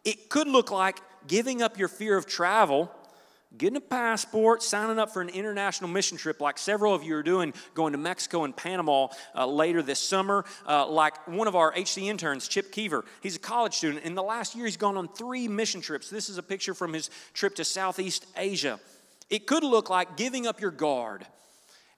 it 0.03 0.29
could 0.29 0.47
look 0.47 0.71
like 0.71 0.99
giving 1.27 1.61
up 1.61 1.77
your 1.77 1.87
fear 1.87 2.17
of 2.17 2.25
travel 2.25 2.91
getting 3.57 3.77
a 3.77 3.81
passport, 3.81 4.63
signing 4.63 4.97
up 4.97 5.11
for 5.11 5.21
an 5.21 5.29
international 5.29 5.89
mission 5.89 6.17
trip 6.17 6.39
like 6.39 6.57
several 6.57 6.93
of 6.93 7.03
you 7.03 7.15
are 7.15 7.23
doing, 7.23 7.53
going 7.73 7.91
to 7.91 7.97
Mexico 7.97 8.43
and 8.43 8.55
Panama 8.55 9.07
uh, 9.35 9.45
later 9.45 9.81
this 9.81 9.99
summer. 9.99 10.45
Uh, 10.67 10.87
like 10.87 11.27
one 11.27 11.47
of 11.47 11.55
our 11.55 11.73
HC 11.73 12.03
interns, 12.03 12.47
Chip 12.47 12.71
Keever, 12.71 13.03
he's 13.21 13.35
a 13.35 13.39
college 13.39 13.75
student. 13.75 14.05
In 14.05 14.15
the 14.15 14.23
last 14.23 14.55
year, 14.55 14.65
he's 14.65 14.77
gone 14.77 14.97
on 14.97 15.07
three 15.07 15.47
mission 15.47 15.81
trips. 15.81 16.09
This 16.09 16.29
is 16.29 16.37
a 16.37 16.43
picture 16.43 16.73
from 16.73 16.93
his 16.93 17.09
trip 17.33 17.55
to 17.55 17.65
Southeast 17.65 18.25
Asia. 18.37 18.79
It 19.29 19.47
could 19.47 19.63
look 19.63 19.89
like 19.89 20.17
giving 20.17 20.47
up 20.47 20.61
your 20.61 20.71
guard 20.71 21.25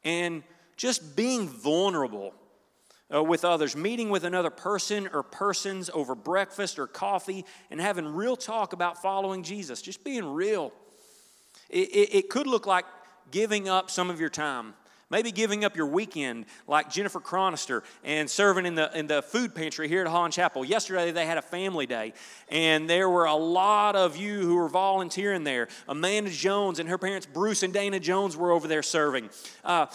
and 0.04 0.44
just 0.76 1.16
being 1.16 1.48
vulnerable 1.48 2.34
uh, 3.14 3.24
with 3.24 3.46
others, 3.46 3.76
meeting 3.76 4.10
with 4.10 4.24
another 4.24 4.50
person 4.50 5.08
or 5.14 5.24
persons 5.24 5.90
over 5.94 6.16
breakfast 6.16 6.80
or 6.80 6.88
coffee, 6.88 7.46
and 7.70 7.80
having 7.80 8.06
real 8.06 8.36
talk 8.36 8.74
about 8.74 9.02
following 9.02 9.44
Jesus, 9.44 9.82
just 9.82 10.04
being 10.04 10.26
real. 10.26 10.72
It, 11.74 11.90
it, 11.90 12.16
it 12.16 12.30
could 12.30 12.46
look 12.46 12.68
like 12.68 12.86
giving 13.32 13.68
up 13.68 13.90
some 13.90 14.12
of 14.12 14.20
your 14.20 14.30
time. 14.30 14.76
Maybe 15.10 15.32
giving 15.32 15.64
up 15.64 15.76
your 15.76 15.86
weekend, 15.86 16.46
like 16.68 16.90
Jennifer 16.90 17.20
cronister 17.20 17.84
and 18.04 18.28
serving 18.28 18.66
in 18.66 18.74
the, 18.74 18.98
in 18.98 19.06
the 19.06 19.22
food 19.22 19.54
pantry 19.54 19.88
here 19.88 20.02
at 20.02 20.08
Holland 20.08 20.34
Chapel. 20.34 20.66
Yesterday, 20.66 21.12
they 21.12 21.28
had 21.28 21.38
a 21.38 21.42
family 21.44 21.86
day, 21.86 22.14
and 22.50 22.90
there 22.90 23.08
were 23.08 23.26
a 23.26 23.36
lot 23.36 23.96
of 23.96 24.18
you 24.18 24.40
who 24.40 24.56
were 24.56 24.70
volunteering 24.70 25.44
there. 25.44 25.68
Amanda 25.88 26.32
Jones 26.32 26.80
and 26.80 26.90
her 26.90 26.98
parents, 26.98 27.28
Bruce 27.28 27.62
and 27.62 27.72
Dana 27.72 28.00
Jones, 28.00 28.36
were 28.36 28.52
over 28.52 28.68
there 28.68 28.82
serving. 28.82 29.30
Uh, 29.64 29.86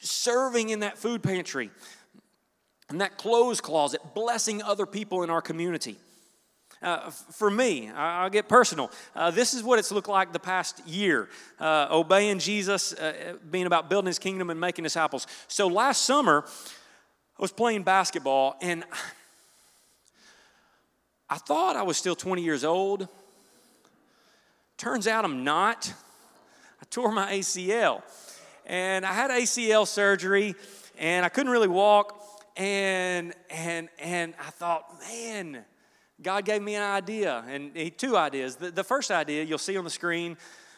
serving 0.00 0.70
in 0.70 0.80
that 0.80 0.98
food 0.98 1.22
pantry, 1.22 1.70
and 2.88 3.00
that 3.00 3.16
clothes 3.18 3.60
closet, 3.60 4.00
blessing 4.14 4.62
other 4.62 4.86
people 4.86 5.22
in 5.22 5.30
our 5.30 5.42
community. 5.42 5.96
Uh, 6.84 7.08
for 7.08 7.50
me, 7.50 7.88
I'll 7.88 8.28
get 8.28 8.46
personal. 8.46 8.90
Uh, 9.16 9.30
this 9.30 9.54
is 9.54 9.62
what 9.62 9.78
it's 9.78 9.90
looked 9.90 10.08
like 10.08 10.34
the 10.34 10.38
past 10.38 10.86
year 10.86 11.30
uh, 11.58 11.88
obeying 11.90 12.38
Jesus, 12.38 12.92
uh, 12.92 13.36
being 13.50 13.64
about 13.64 13.88
building 13.88 14.08
his 14.08 14.18
kingdom 14.18 14.50
and 14.50 14.60
making 14.60 14.82
disciples. 14.82 15.26
So 15.48 15.66
last 15.66 16.02
summer, 16.02 16.44
I 17.38 17.42
was 17.42 17.52
playing 17.52 17.84
basketball 17.84 18.56
and 18.60 18.84
I 21.30 21.38
thought 21.38 21.74
I 21.74 21.84
was 21.84 21.96
still 21.96 22.14
20 22.14 22.42
years 22.42 22.64
old. 22.64 23.08
Turns 24.76 25.06
out 25.06 25.24
I'm 25.24 25.42
not. 25.42 25.90
I 26.82 26.84
tore 26.90 27.12
my 27.12 27.32
ACL. 27.32 28.02
And 28.66 29.06
I 29.06 29.14
had 29.14 29.30
ACL 29.30 29.86
surgery 29.86 30.54
and 30.98 31.24
I 31.24 31.30
couldn't 31.30 31.50
really 31.50 31.68
walk. 31.68 32.20
And, 32.58 33.32
and, 33.48 33.88
and 33.98 34.34
I 34.38 34.50
thought, 34.50 35.00
man, 35.00 35.64
God 36.22 36.44
gave 36.44 36.62
me 36.62 36.76
an 36.76 36.82
idea, 36.82 37.44
and 37.48 37.72
he, 37.74 37.90
two 37.90 38.16
ideas. 38.16 38.56
The, 38.56 38.70
the, 38.70 38.84
first 38.84 39.10
idea 39.10 39.42
you'll 39.42 39.58
see 39.58 39.76
on 39.76 39.84
the 39.84 39.90
screen. 39.90 40.36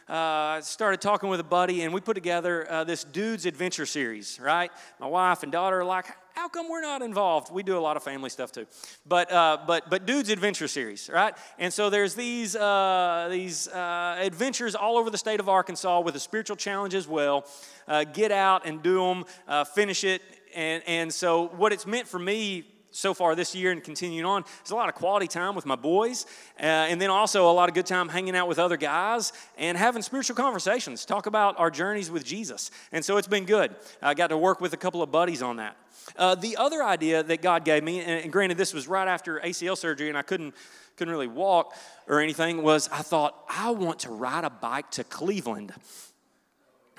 Uh, 0.09 0.61
started 0.61 1.01
talking 1.01 1.29
with 1.29 1.41
a 1.41 1.45
buddy, 1.45 1.83
and 1.83 1.93
we 1.93 2.01
put 2.01 2.15
together 2.15 2.71
uh, 2.71 2.85
this 2.85 3.03
Dude's 3.03 3.45
Adventure 3.45 3.85
series, 3.87 4.39
right? 4.41 4.71
My 5.01 5.09
wife 5.09 5.43
and 5.43 5.51
daughter 5.51 5.81
are 5.81 5.85
like, 5.85 6.07
how 6.33 6.49
come 6.49 6.69
we're 6.69 6.81
not 6.81 7.03
involved? 7.03 7.53
We 7.53 7.65
do 7.65 7.77
a 7.77 7.81
lot 7.81 7.97
of 7.97 8.05
family 8.05 8.31
stuff 8.31 8.53
too, 8.53 8.67
but 9.05 9.33
uh, 9.33 9.59
but 9.67 9.91
but 9.91 10.07
Dude's 10.07 10.31
Adventure 10.31 10.69
series, 10.69 11.11
right? 11.13 11.35
And 11.59 11.73
so 11.73 11.91
there's 11.91 12.15
these 12.15 12.55
uh, 12.55 13.27
these 13.33 13.67
uh, 13.67 14.17
adventures 14.21 14.77
all 14.77 14.97
over 14.97 15.11
the 15.11 15.19
state 15.19 15.41
of 15.41 15.49
Arkansas 15.49 16.01
with 16.01 16.15
a 16.15 16.21
spiritual 16.21 16.57
challenge 16.57 16.95
as 16.95 17.09
well. 17.09 17.45
Uh, 17.89 18.05
get 18.05 18.31
out 18.31 18.65
and 18.65 18.83
do 18.85 18.99
them, 18.99 19.65
finish 19.75 20.05
it, 20.05 20.23
and 20.55 20.85
and 20.87 21.13
so 21.13 21.49
what 21.49 21.73
it's 21.73 21.85
meant 21.85 22.07
for 22.07 22.21
me 22.21 22.65
so 22.97 23.13
far 23.13 23.35
this 23.35 23.55
year 23.55 23.73
and 23.73 23.85
continuing 23.85 24.25
on 24.25 24.45
is 24.65 24.71
a 24.71 24.75
lot 24.75 24.89
of 24.89 24.95
quality 24.95 25.27
time 25.27 25.55
with 25.55 25.67
my 25.67 25.77
boys, 25.77 26.27
uh, 26.59 26.63
and 26.63 27.01
then 27.01 27.11
also 27.11 27.51
a 27.51 27.53
lot 27.53 27.69
of 27.69 27.75
good 27.75 27.87
time 27.87 28.09
hanging 28.09 28.35
out 28.35 28.49
with 28.49 28.59
other 28.59 28.77
guys 28.77 29.33
and 29.59 29.77
having 29.77 30.03
spiritual 30.03 30.35
conversations, 30.35 31.05
talk 31.05 31.27
about 31.27 31.59
our 31.59 31.71
journeys 31.71 32.11
with 32.11 32.25
Jesus. 32.25 32.71
And 32.93 33.05
so 33.05 33.19
it's 33.19 33.29
been 33.29 33.45
good. 33.45 33.75
I 34.01 34.15
got 34.15 34.29
to 34.29 34.39
work 34.39 34.61
with 34.61 34.73
a 34.73 34.77
couple 34.77 35.03
of 35.03 35.13
buddies 35.13 35.43
on 35.43 35.57
that. 35.57 35.77
Uh, 36.17 36.35
the 36.35 36.57
other 36.57 36.83
idea 36.83 37.23
that 37.23 37.43
God 37.43 37.65
gave 37.65 37.85
me, 37.85 38.01
and, 38.01 38.23
and 38.23 38.33
granted, 38.33 38.57
this 38.57 38.73
was 38.73 38.89
right 38.89 39.09
after 39.09 39.41
ACL 39.41 39.77
surgery, 39.77 40.09
and 40.09 40.17
I 40.17 40.23
couldn't 40.23 40.55
couldn't 40.97 41.13
really 41.13 41.27
walk 41.27 41.75
or 42.09 42.21
anything, 42.21 42.63
was 42.63 42.89
I 42.91 43.03
thought 43.03 43.45
I 43.51 43.71
want 43.71 43.99
to 44.01 44.11
ride 44.11 44.45
a 44.45 44.51
bike 44.51 44.91
to 44.93 45.05
Cleveland. 45.05 45.75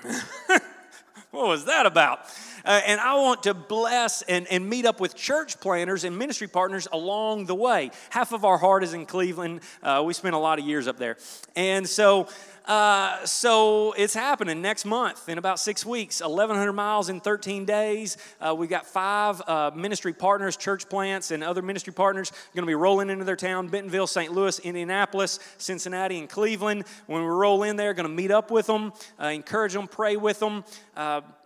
what 1.32 1.48
was 1.48 1.64
that 1.64 1.84
about? 1.84 2.20
Uh, 2.68 2.82
and 2.84 3.00
I 3.00 3.14
want 3.14 3.44
to 3.44 3.54
bless 3.54 4.20
and, 4.20 4.46
and 4.48 4.68
meet 4.68 4.84
up 4.84 5.00
with 5.00 5.16
church 5.16 5.58
planters 5.58 6.04
and 6.04 6.18
ministry 6.18 6.48
partners 6.48 6.86
along 6.92 7.46
the 7.46 7.54
way. 7.54 7.90
Half 8.10 8.32
of 8.32 8.44
our 8.44 8.58
heart 8.58 8.84
is 8.84 8.92
in 8.92 9.06
Cleveland. 9.06 9.62
Uh, 9.82 10.02
we 10.04 10.12
spent 10.12 10.34
a 10.34 10.38
lot 10.38 10.58
of 10.58 10.66
years 10.66 10.86
up 10.86 10.98
there. 10.98 11.16
And 11.56 11.88
so, 11.88 12.28
uh, 12.66 13.24
so 13.24 13.92
it's 13.92 14.12
happening 14.12 14.60
next 14.60 14.84
month 14.84 15.30
in 15.30 15.38
about 15.38 15.58
six 15.58 15.86
weeks, 15.86 16.20
1,100 16.20 16.74
miles 16.74 17.08
in 17.08 17.20
13 17.20 17.64
days. 17.64 18.18
Uh, 18.38 18.54
we've 18.54 18.68
got 18.68 18.84
five 18.84 19.40
uh, 19.48 19.70
ministry 19.74 20.12
partners, 20.12 20.54
church 20.54 20.90
plants, 20.90 21.30
and 21.30 21.42
other 21.42 21.62
ministry 21.62 21.94
partners 21.94 22.30
going 22.54 22.64
to 22.64 22.70
be 22.70 22.74
rolling 22.74 23.08
into 23.08 23.24
their 23.24 23.34
town 23.34 23.68
Bentonville, 23.68 24.06
St. 24.06 24.30
Louis, 24.30 24.58
Indianapolis, 24.58 25.40
Cincinnati, 25.56 26.18
and 26.18 26.28
Cleveland. 26.28 26.84
When 27.06 27.22
we 27.22 27.28
roll 27.28 27.62
in 27.62 27.76
there, 27.76 27.94
going 27.94 28.06
to 28.06 28.14
meet 28.14 28.30
up 28.30 28.50
with 28.50 28.66
them, 28.66 28.92
uh, 29.18 29.28
encourage 29.28 29.72
them, 29.72 29.88
pray 29.88 30.18
with 30.18 30.38
them. 30.38 30.64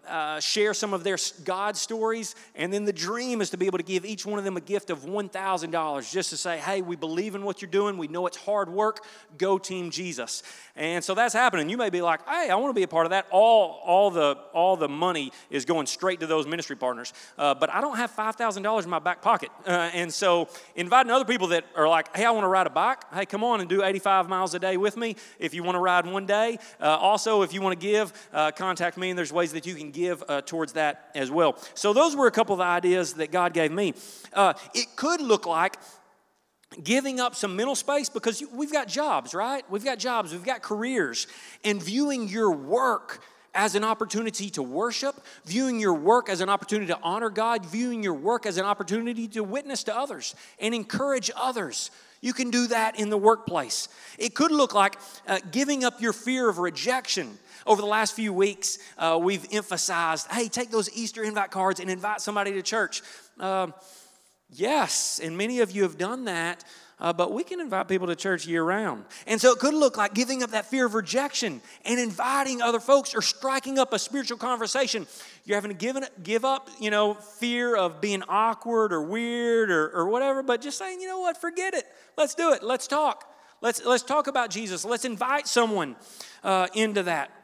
Uh, 0.09 0.41
share 0.41 0.75
some 0.75 0.93
of 0.93 1.05
their 1.05 1.17
God 1.45 1.77
stories. 1.77 2.35
And 2.55 2.73
then 2.73 2.85
the 2.85 2.93
dream 2.93 3.41
is 3.41 3.51
to 3.51 3.57
be 3.57 3.67
able 3.67 3.79
to 3.79 3.85
give 3.85 4.05
each 4.05 4.27
one 4.27 4.39
of 4.39 4.45
them 4.45 4.57
a 4.57 4.61
gift 4.61 4.91
of 4.91 5.01
$1,000 5.01 6.13
just 6.13 6.31
to 6.31 6.37
say, 6.37 6.59
hey, 6.59 6.83
we 6.83 6.97
believe 6.97 7.35
in 7.35 7.45
what 7.45 7.63
you're 7.63 7.71
doing. 7.71 7.97
We 7.99 8.09
know 8.09 8.27
it's 8.27 8.37
hard 8.37 8.69
work. 8.69 9.05
Go, 9.39 9.59
Team 9.59 9.91
Jesus. 9.91 10.43
And 10.75 11.05
so 11.05 11.15
that's 11.15 11.35
happening. 11.35 11.69
You 11.69 11.77
may 11.77 11.91
be 11.91 12.03
like, 12.03 12.27
hey, 12.29 12.51
I 12.51 12.57
want 12.57 12.71
to 12.71 12.79
be 12.79 12.83
a 12.83 12.89
part 12.89 13.07
of 13.07 13.11
that. 13.11 13.27
All, 13.31 13.81
all, 13.85 14.11
the, 14.11 14.37
all 14.53 14.77
the 14.77 14.89
money 14.89 15.33
is 15.51 15.65
going 15.65 15.87
straight 15.87 16.21
to 16.21 16.27
those 16.27 16.47
ministry 16.47 16.77
partners. 16.77 17.13
Uh, 17.39 17.55
but 17.55 17.71
I 17.71 17.81
don't 17.81 17.97
have 17.97 18.11
$5,000 18.11 18.85
in 18.85 18.91
my 18.91 18.99
back 18.99 19.23
pocket. 19.23 19.51
Uh, 19.67 19.71
and 19.95 20.13
so 20.13 20.49
inviting 20.75 21.13
other 21.13 21.25
people 21.25 21.49
that 21.49 21.65
are 21.77 21.89
like, 21.89 22.15
hey, 22.17 22.25
I 22.25 22.31
want 22.33 22.45
to 22.45 22.49
ride 22.49 22.67
a 22.67 22.71
bike. 22.71 23.03
Hey, 23.15 23.27
come 23.27 23.45
on 23.45 23.61
and 23.61 23.69
do 23.69 23.85
85 23.85 24.29
miles 24.29 24.55
a 24.55 24.59
day 24.59 24.77
with 24.77 24.97
me 24.97 25.15
if 25.39 25.55
you 25.55 25.63
want 25.63 25.77
to 25.77 25.81
ride 25.81 26.07
one 26.07 26.27
day. 26.27 26.59
Uh, 26.81 26.97
also, 26.97 27.43
if 27.43 27.53
you 27.53 27.63
want 27.63 27.79
to 27.79 27.87
give, 27.87 28.13
uh, 28.33 28.51
contact 28.51 28.97
me, 28.97 29.11
and 29.11 29.19
there's 29.19 29.33
ways 29.33 29.53
that 29.53 29.65
you 29.67 29.75
can 29.75 29.92
give 29.93 30.23
uh, 30.29 30.41
towards 30.43 30.73
that 30.73 31.11
as 31.15 31.31
well. 31.31 31.57
So 31.75 31.93
those 31.93 32.17
were 32.17 32.27
a 32.27 32.31
couple 32.31 32.55
of 32.55 32.61
ideas 32.61 33.15
that 33.15 33.31
God 33.31 33.53
gave 33.53 33.73
me. 33.73 33.95
Uh, 34.33 34.55
it 34.75 34.97
could 34.97 35.21
look 35.21 35.47
like 35.47 35.77
giving 36.83 37.21
up 37.21 37.35
some 37.35 37.57
mental 37.57 37.75
space 37.75 38.09
because 38.09 38.43
we've 38.53 38.73
got 38.73 38.89
jobs, 38.89 39.35
right? 39.35 39.65
We've 39.71 39.85
got 39.85 39.99
jobs, 39.99 40.33
we've 40.33 40.45
got 40.45 40.63
careers, 40.63 41.27
and 41.65 41.83
viewing 41.83 42.29
your 42.29 42.51
work 42.51 43.23
as 43.55 43.75
an 43.75 43.85
opportunity 43.85 44.49
to 44.51 44.63
worship, 44.63 45.15
viewing 45.45 45.79
your 45.79 45.95
work 45.95 46.29
as 46.29 46.41
an 46.41 46.49
opportunity 46.49 46.87
to 46.87 46.99
honor 47.03 47.29
God, 47.29 47.67
viewing 47.67 48.03
your 48.03 48.15
work 48.15 48.47
as 48.47 48.57
an 48.57 48.65
opportunity 48.65 49.29
to 49.29 49.45
witness 49.45 49.85
to 49.85 49.97
others 49.97 50.35
and 50.59 50.75
encourage 50.75 51.31
others. 51.37 51.91
You 52.23 52.33
can 52.33 52.51
do 52.51 52.69
that 52.69 52.99
in 52.99 53.11
the 53.11 53.19
workplace. 53.19 53.89
It 54.17 54.35
could 54.35 54.53
look 54.53 54.73
like 54.73 54.97
uh, 55.27 55.41
giving 55.51 55.85
up 55.85 56.01
your 56.01 56.13
fear 56.13 56.49
of 56.49 56.59
rejection. 56.59 57.37
Over 57.67 57.83
the 57.83 57.89
last 57.89 58.15
few 58.15 58.33
weeks, 58.33 58.79
uh, 58.97 59.19
we've 59.21 59.47
emphasized 59.53 60.29
hey, 60.31 60.49
take 60.49 60.71
those 60.71 60.91
Easter 60.97 61.23
invite 61.25 61.51
cards 61.51 61.81
and 61.81 61.91
invite 61.91 62.21
somebody 62.21 62.53
to 62.53 62.63
church. 62.63 63.03
Uh, 63.39 63.69
yes, 64.51 65.21
and 65.23 65.37
many 65.37 65.61
of 65.61 65.73
you 65.73 65.83
have 65.83 65.99
done 65.99 66.25
that. 66.25 66.65
Uh, 67.03 67.13
but 67.13 67.33
we 67.33 67.43
can 67.43 67.61
invite 67.61 67.89
people 67.89 68.07
to 68.07 68.15
church 68.15 68.47
year 68.47 68.63
round. 68.63 69.05
And 69.27 69.41
so 69.41 69.51
it 69.51 69.59
could 69.59 69.75
look 69.75 69.97
like 69.97 70.15
giving 70.15 70.45
up 70.45 70.53
that 70.53 70.67
fear 70.67 70.87
of 70.87 70.95
rejection 70.95 71.61
and 71.85 71.99
inviting 71.99 72.63
other 72.63 72.79
folks 72.79 73.13
or 73.13 73.21
striking 73.21 73.77
up 73.77 73.93
a 73.93 73.99
spiritual 73.99 74.39
conversation. 74.39 75.09
You're 75.45 75.57
having 75.57 75.73
to 75.73 75.77
give, 75.77 75.99
give 76.23 76.45
up, 76.45 76.71
you 76.79 76.93
know, 76.93 77.15
fear 77.15 77.75
of 77.75 78.01
being 78.01 78.23
awkward 78.29 78.93
or 78.93 79.03
weird 79.03 79.69
or, 79.69 79.91
or 79.91 80.09
whatever, 80.09 80.45
but 80.45 80.61
just 80.61 80.79
saying, 80.79 81.01
you 81.01 81.09
know 81.09 81.19
what, 81.19 81.41
forget 81.41 81.75
it. 81.75 81.89
Let's 82.17 82.37
do 82.37 82.53
it. 82.53 82.63
Let's 82.63 82.87
talk. 82.87 83.29
Let's, 83.61 83.85
let's 83.85 84.05
talk 84.05 84.29
about 84.29 84.51
Jesus. 84.51 84.85
Let's 84.85 85.05
invite 85.05 85.49
someone 85.49 85.97
uh, 86.45 86.69
into 86.73 87.03
that. 87.03 87.42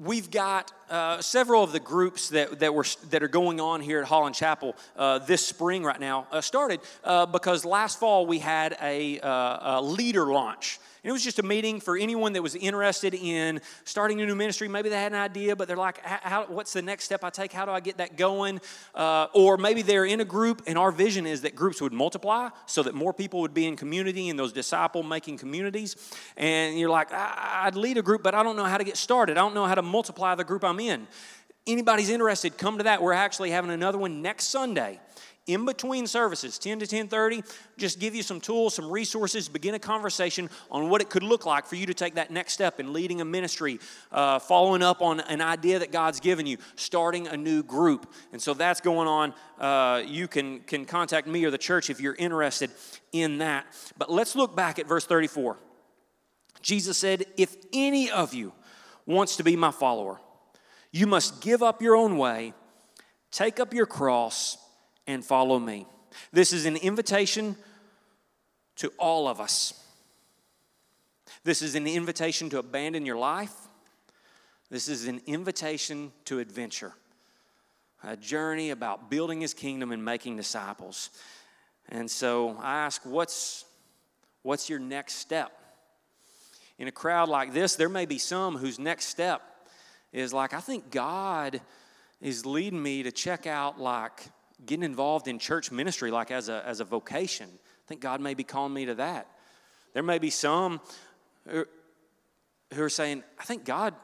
We've 0.00 0.28
got 0.28 0.72
uh, 0.90 1.20
several 1.20 1.62
of 1.62 1.70
the 1.70 1.78
groups 1.78 2.30
that, 2.30 2.58
that, 2.58 2.74
were, 2.74 2.84
that 3.10 3.22
are 3.22 3.28
going 3.28 3.60
on 3.60 3.80
here 3.80 4.00
at 4.00 4.08
Holland 4.08 4.34
Chapel 4.34 4.74
uh, 4.96 5.20
this 5.20 5.46
spring 5.46 5.84
right 5.84 6.00
now 6.00 6.26
uh, 6.32 6.40
started 6.40 6.80
uh, 7.04 7.26
because 7.26 7.64
last 7.64 8.00
fall 8.00 8.26
we 8.26 8.40
had 8.40 8.76
a, 8.82 9.20
uh, 9.20 9.78
a 9.78 9.82
leader 9.82 10.26
launch. 10.26 10.80
And 11.04 11.10
it 11.10 11.12
was 11.12 11.22
just 11.22 11.38
a 11.38 11.42
meeting 11.42 11.80
for 11.80 11.98
anyone 11.98 12.32
that 12.32 12.42
was 12.42 12.54
interested 12.54 13.12
in 13.12 13.60
starting 13.84 14.22
a 14.22 14.26
new 14.26 14.34
ministry. 14.34 14.68
Maybe 14.68 14.88
they 14.88 14.96
had 14.96 15.12
an 15.12 15.18
idea, 15.18 15.54
but 15.54 15.68
they're 15.68 15.76
like, 15.76 15.98
how, 16.02 16.46
what's 16.46 16.72
the 16.72 16.80
next 16.80 17.04
step 17.04 17.22
I 17.22 17.28
take? 17.28 17.52
How 17.52 17.66
do 17.66 17.72
I 17.72 17.80
get 17.80 17.98
that 17.98 18.16
going? 18.16 18.58
Uh, 18.94 19.26
or 19.34 19.58
maybe 19.58 19.82
they're 19.82 20.06
in 20.06 20.22
a 20.22 20.24
group, 20.24 20.62
and 20.66 20.78
our 20.78 20.90
vision 20.90 21.26
is 21.26 21.42
that 21.42 21.54
groups 21.54 21.82
would 21.82 21.92
multiply 21.92 22.48
so 22.64 22.82
that 22.84 22.94
more 22.94 23.12
people 23.12 23.42
would 23.42 23.52
be 23.52 23.66
in 23.66 23.76
community 23.76 24.30
in 24.30 24.38
those 24.38 24.50
disciple 24.50 25.02
making 25.02 25.36
communities. 25.36 25.94
And 26.38 26.80
you're 26.80 26.88
like, 26.88 27.12
I'd 27.12 27.76
lead 27.76 27.98
a 27.98 28.02
group, 28.02 28.22
but 28.22 28.34
I 28.34 28.42
don't 28.42 28.56
know 28.56 28.64
how 28.64 28.78
to 28.78 28.84
get 28.84 28.96
started. 28.96 29.36
I 29.36 29.42
don't 29.42 29.54
know 29.54 29.66
how 29.66 29.74
to 29.74 29.82
multiply 29.82 30.34
the 30.34 30.44
group 30.44 30.64
I'm 30.64 30.80
in. 30.80 31.06
Anybody's 31.66 32.08
interested, 32.08 32.56
come 32.56 32.78
to 32.78 32.84
that. 32.84 33.02
We're 33.02 33.12
actually 33.12 33.50
having 33.50 33.70
another 33.70 33.98
one 33.98 34.22
next 34.22 34.46
Sunday 34.46 35.00
in 35.46 35.64
between 35.66 36.06
services 36.06 36.58
10 36.58 36.80
to 36.80 36.86
10.30 36.86 37.44
just 37.76 38.00
give 38.00 38.14
you 38.14 38.22
some 38.22 38.40
tools 38.40 38.74
some 38.74 38.90
resources 38.90 39.48
begin 39.48 39.74
a 39.74 39.78
conversation 39.78 40.48
on 40.70 40.88
what 40.88 41.00
it 41.00 41.10
could 41.10 41.22
look 41.22 41.44
like 41.44 41.66
for 41.66 41.76
you 41.76 41.86
to 41.86 41.94
take 41.94 42.14
that 42.14 42.30
next 42.30 42.54
step 42.54 42.80
in 42.80 42.92
leading 42.92 43.20
a 43.20 43.24
ministry 43.24 43.78
uh, 44.10 44.38
following 44.38 44.82
up 44.82 45.02
on 45.02 45.20
an 45.20 45.40
idea 45.40 45.78
that 45.78 45.92
god's 45.92 46.20
given 46.20 46.46
you 46.46 46.56
starting 46.76 47.26
a 47.28 47.36
new 47.36 47.62
group. 47.62 48.12
And 48.32 48.40
so 48.40 48.54
that's 48.54 48.80
going 48.80 49.08
on. 49.08 49.34
Uh, 49.58 50.02
you 50.06 50.28
can, 50.28 50.60
can 50.60 50.84
contact 50.84 51.26
me 51.26 51.44
or 51.44 51.50
the 51.50 51.58
church 51.58 51.90
if 51.90 52.00
you're 52.00 52.14
interested 52.14 52.70
in 53.12 53.38
that. 53.38 53.66
But 53.96 54.10
let's 54.10 54.34
look 54.34 54.56
back 54.56 54.78
at 54.78 54.86
verse 54.86 55.06
34 55.06 55.58
jesus 56.62 56.96
said 56.96 57.24
if 57.36 57.56
any 57.74 58.10
of 58.10 58.32
you 58.32 58.50
wants 59.04 59.36
to 59.36 59.44
be 59.44 59.54
my 59.54 59.70
follower 59.70 60.18
you 60.92 61.06
must 61.06 61.42
give 61.42 61.62
up 61.62 61.82
your 61.82 61.94
own 61.94 62.16
way 62.16 62.54
take 63.30 63.60
up 63.60 63.74
your 63.74 63.84
cross 63.84 64.56
and 65.06 65.24
follow 65.24 65.58
me. 65.58 65.86
This 66.32 66.52
is 66.52 66.66
an 66.66 66.76
invitation 66.76 67.56
to 68.76 68.92
all 68.98 69.28
of 69.28 69.40
us. 69.40 69.80
This 71.44 71.62
is 71.62 71.74
an 71.74 71.86
invitation 71.86 72.48
to 72.50 72.58
abandon 72.58 73.04
your 73.04 73.16
life. 73.16 73.52
This 74.70 74.88
is 74.88 75.06
an 75.06 75.20
invitation 75.26 76.10
to 76.24 76.38
adventure, 76.38 76.94
a 78.02 78.16
journey 78.16 78.70
about 78.70 79.10
building 79.10 79.40
his 79.40 79.54
kingdom 79.54 79.92
and 79.92 80.04
making 80.04 80.36
disciples. 80.36 81.10
And 81.90 82.10
so 82.10 82.56
I 82.60 82.78
ask, 82.78 83.02
what's, 83.04 83.66
what's 84.42 84.70
your 84.70 84.78
next 84.78 85.14
step? 85.14 85.52
In 86.78 86.88
a 86.88 86.92
crowd 86.92 87.28
like 87.28 87.52
this, 87.52 87.76
there 87.76 87.88
may 87.88 88.06
be 88.06 88.18
some 88.18 88.56
whose 88.56 88.78
next 88.78 89.06
step 89.06 89.42
is 90.12 90.32
like, 90.32 90.54
I 90.54 90.60
think 90.60 90.90
God 90.90 91.60
is 92.20 92.46
leading 92.46 92.82
me 92.82 93.02
to 93.02 93.12
check 93.12 93.46
out 93.46 93.78
like 93.80 94.22
getting 94.64 94.84
involved 94.84 95.28
in 95.28 95.38
church 95.38 95.70
ministry 95.70 96.10
like 96.10 96.30
as 96.30 96.48
a, 96.48 96.62
as 96.66 96.80
a 96.80 96.84
vocation. 96.84 97.48
I 97.48 97.88
think 97.88 98.00
God 98.00 98.20
may 98.20 98.34
be 98.34 98.44
calling 98.44 98.72
me 98.72 98.86
to 98.86 98.94
that. 98.96 99.28
There 99.92 100.02
may 100.02 100.18
be 100.18 100.30
some 100.30 100.80
who, 101.48 101.64
are 102.76 102.88
saying, 102.88 103.22
I 103.38 103.44
think 103.44 103.64
God 103.64 103.94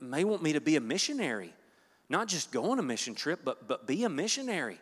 may 0.00 0.24
want 0.24 0.42
me 0.42 0.54
to 0.54 0.60
be 0.60 0.76
a 0.76 0.80
missionary, 0.80 1.54
not 2.08 2.28
just 2.28 2.50
go 2.52 2.72
on 2.72 2.78
a 2.78 2.82
mission 2.82 3.14
trip, 3.14 3.40
but, 3.44 3.68
but 3.68 3.86
be 3.86 4.04
a 4.04 4.08
missionary. 4.08 4.80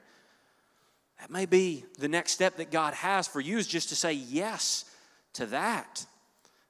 That 1.21 1.31
may 1.31 1.47
be 1.47 1.85
the 1.99 2.09
next 2.09 2.33
step 2.33 2.57
that 2.57 2.71
God 2.71 2.95
has 2.95 3.29
for 3.29 3.41
you 3.41 3.59
is 3.59 3.67
just 3.67 3.91
to 3.91 3.97
say 3.97 4.13
yes 4.15 4.85
to 5.35 5.47
that. 5.47 6.05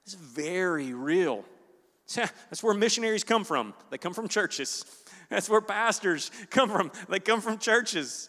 It's 0.04 0.14
very 0.14 0.92
real. 0.92 1.44
That's 2.14 2.62
where 2.62 2.74
missionaries 2.74 3.22
come 3.22 3.44
from. 3.44 3.74
They 3.90 3.98
come 3.98 4.12
from 4.12 4.26
churches. 4.28 4.84
That's 5.30 5.48
where 5.48 5.60
pastors 5.60 6.30
come 6.50 6.68
from. 6.68 6.90
They 7.08 7.20
come 7.20 7.40
from 7.40 7.58
churches 7.58 8.28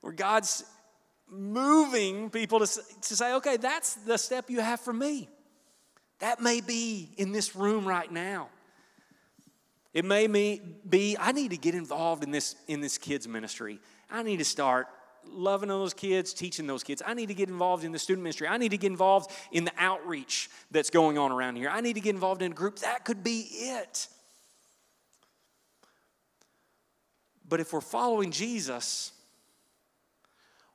where 0.00 0.12
God's 0.12 0.64
moving 1.28 2.30
people 2.30 2.60
to, 2.60 2.66
to 2.66 3.16
say, 3.16 3.34
okay, 3.34 3.56
that's 3.56 3.94
the 3.94 4.18
step 4.18 4.50
you 4.50 4.60
have 4.60 4.80
for 4.80 4.92
me. 4.92 5.28
That 6.18 6.40
may 6.40 6.60
be 6.60 7.10
in 7.16 7.32
this 7.32 7.56
room 7.56 7.86
right 7.86 8.10
now. 8.10 8.50
It 9.94 10.04
may 10.04 10.26
be, 10.26 11.16
I 11.18 11.32
need 11.32 11.50
to 11.50 11.56
get 11.56 11.74
involved 11.74 12.22
in 12.22 12.30
this, 12.30 12.54
in 12.68 12.80
this 12.80 12.98
kids' 12.98 13.26
ministry. 13.26 13.80
I 14.10 14.22
need 14.22 14.38
to 14.38 14.44
start 14.44 14.88
loving 15.26 15.68
those 15.68 15.94
kids, 15.94 16.32
teaching 16.32 16.66
those 16.66 16.82
kids. 16.82 17.02
I 17.04 17.14
need 17.14 17.26
to 17.26 17.34
get 17.34 17.48
involved 17.48 17.84
in 17.84 17.92
the 17.92 17.98
student 17.98 18.22
ministry. 18.22 18.46
I 18.46 18.58
need 18.58 18.70
to 18.70 18.78
get 18.78 18.90
involved 18.90 19.30
in 19.50 19.64
the 19.64 19.72
outreach 19.78 20.50
that's 20.70 20.90
going 20.90 21.18
on 21.18 21.32
around 21.32 21.56
here. 21.56 21.70
I 21.70 21.80
need 21.80 21.94
to 21.94 22.00
get 22.00 22.14
involved 22.14 22.42
in 22.42 22.52
a 22.52 22.54
group. 22.54 22.78
That 22.80 23.04
could 23.04 23.22
be 23.24 23.40
it. 23.50 24.08
But 27.52 27.60
if 27.60 27.74
we're 27.74 27.82
following 27.82 28.30
Jesus, 28.30 29.12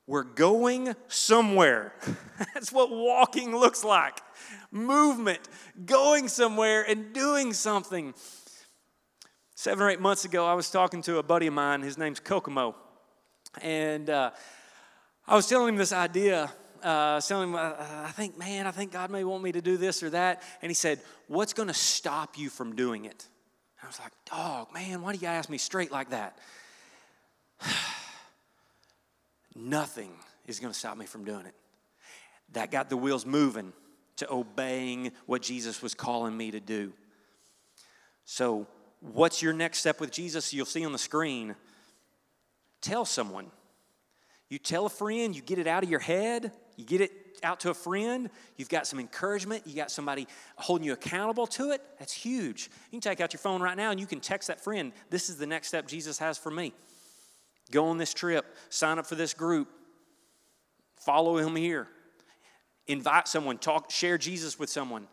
we're 0.05 0.21
going 0.21 0.95
somewhere. 1.07 1.91
That's 2.53 2.71
what 2.71 2.91
walking 2.91 3.57
looks 3.57 3.83
like 3.83 4.19
movement, 4.69 5.39
going 5.87 6.27
somewhere 6.27 6.87
and 6.87 7.13
doing 7.13 7.53
something. 7.53 8.13
Seven 9.55 9.83
or 9.83 9.89
eight 9.89 9.99
months 9.99 10.23
ago, 10.23 10.45
I 10.45 10.53
was 10.53 10.69
talking 10.69 11.01
to 11.01 11.17
a 11.17 11.23
buddy 11.23 11.47
of 11.47 11.55
mine. 11.55 11.81
His 11.81 11.97
name's 11.97 12.19
Kokomo. 12.19 12.75
And 13.59 14.11
uh, 14.11 14.29
I 15.27 15.35
was 15.35 15.47
telling 15.47 15.69
him 15.69 15.77
this 15.77 15.93
idea 15.93 16.51
uh, 16.83 17.19
telling 17.21 17.49
him, 17.49 17.55
uh, 17.55 17.73
I 17.79 18.11
think, 18.11 18.37
man, 18.37 18.67
I 18.67 18.71
think 18.71 18.91
God 18.91 19.09
may 19.09 19.23
want 19.23 19.41
me 19.41 19.51
to 19.51 19.61
do 19.61 19.77
this 19.77 20.03
or 20.03 20.11
that. 20.11 20.43
And 20.61 20.69
he 20.69 20.75
said, 20.75 21.01
What's 21.25 21.53
going 21.53 21.69
to 21.69 21.73
stop 21.73 22.37
you 22.37 22.51
from 22.51 22.75
doing 22.75 23.05
it? 23.05 23.25
And 23.79 23.85
I 23.85 23.87
was 23.87 23.99
like, 23.99 24.13
Dog, 24.29 24.71
man, 24.75 25.01
why 25.01 25.13
do 25.13 25.17
you 25.17 25.25
ask 25.25 25.49
me 25.49 25.57
straight 25.57 25.91
like 25.91 26.11
that? 26.11 26.37
Nothing 29.56 30.12
is 30.46 30.60
going 30.60 30.72
to 30.72 30.78
stop 30.78 30.98
me 30.98 31.06
from 31.06 31.24
doing 31.24 31.46
it. 31.46 31.56
That 32.54 32.72
got 32.72 32.89
the 32.89 32.98
wheels 32.98 33.26
moving 33.26 33.74
to 34.17 34.32
obeying 34.32 35.12
what 35.26 35.41
Jesus 35.41 35.82
was 35.82 35.93
calling 35.93 36.36
me 36.36 36.52
to 36.52 36.60
do. 36.60 36.93
So, 38.26 38.67
what's 39.00 39.41
your 39.41 39.54
next 39.54 39.80
step 39.80 40.00
with 40.00 40.12
Jesus? 40.12 40.54
You'll 40.54 40.65
see 40.65 40.86
on 40.86 40.91
the 40.91 40.98
screen. 40.98 41.56
Tell 42.82 43.06
someone. 43.06 43.52
You 44.50 44.60
tell 44.60 44.86
a 44.86 44.89
friend, 44.89 45.36
you 45.36 45.41
get 45.41 45.60
it 45.60 45.67
out 45.67 45.84
of 45.84 45.89
your 45.89 46.00
head, 46.00 46.52
you 46.78 46.86
get 46.86 47.02
it 47.02 47.12
out 47.43 47.60
to 47.62 47.70
a 47.70 47.74
friend, 47.74 48.30
you've 48.56 48.70
got 48.70 48.88
some 48.88 49.00
encouragement, 49.00 49.63
you 49.65 49.76
got 49.76 49.91
somebody 49.91 50.28
holding 50.56 50.86
you 50.86 50.93
accountable 50.93 51.48
to 51.48 51.72
it. 51.72 51.82
That's 52.00 52.13
huge. 52.13 52.70
You 52.91 53.00
can 53.00 53.02
take 53.02 53.20
out 53.20 53.34
your 53.34 53.39
phone 53.39 53.62
right 53.62 53.76
now 53.76 53.91
and 53.91 54.00
you 54.00 54.08
can 54.08 54.20
text 54.20 54.48
that 54.48 54.63
friend, 54.63 54.93
This 55.10 55.30
is 55.30 55.38
the 55.38 55.48
next 55.48 55.67
step 55.67 55.88
Jesus 55.88 56.17
has 56.20 56.38
for 56.38 56.52
me. 56.52 56.74
Go 57.71 57.88
on 57.88 57.97
this 57.97 58.13
trip, 58.13 58.56
sign 58.69 58.99
up 58.99 59.06
for 59.06 59.15
this 59.15 59.34
group, 59.34 59.69
follow 60.95 61.38
him 61.38 61.56
here. 61.56 61.88
Invite 62.88 63.27
someone, 63.27 63.58
talk, 63.58 63.91
share 63.91 64.17
Jesus 64.17 64.58
with 64.58 64.69
someone. 64.69 65.08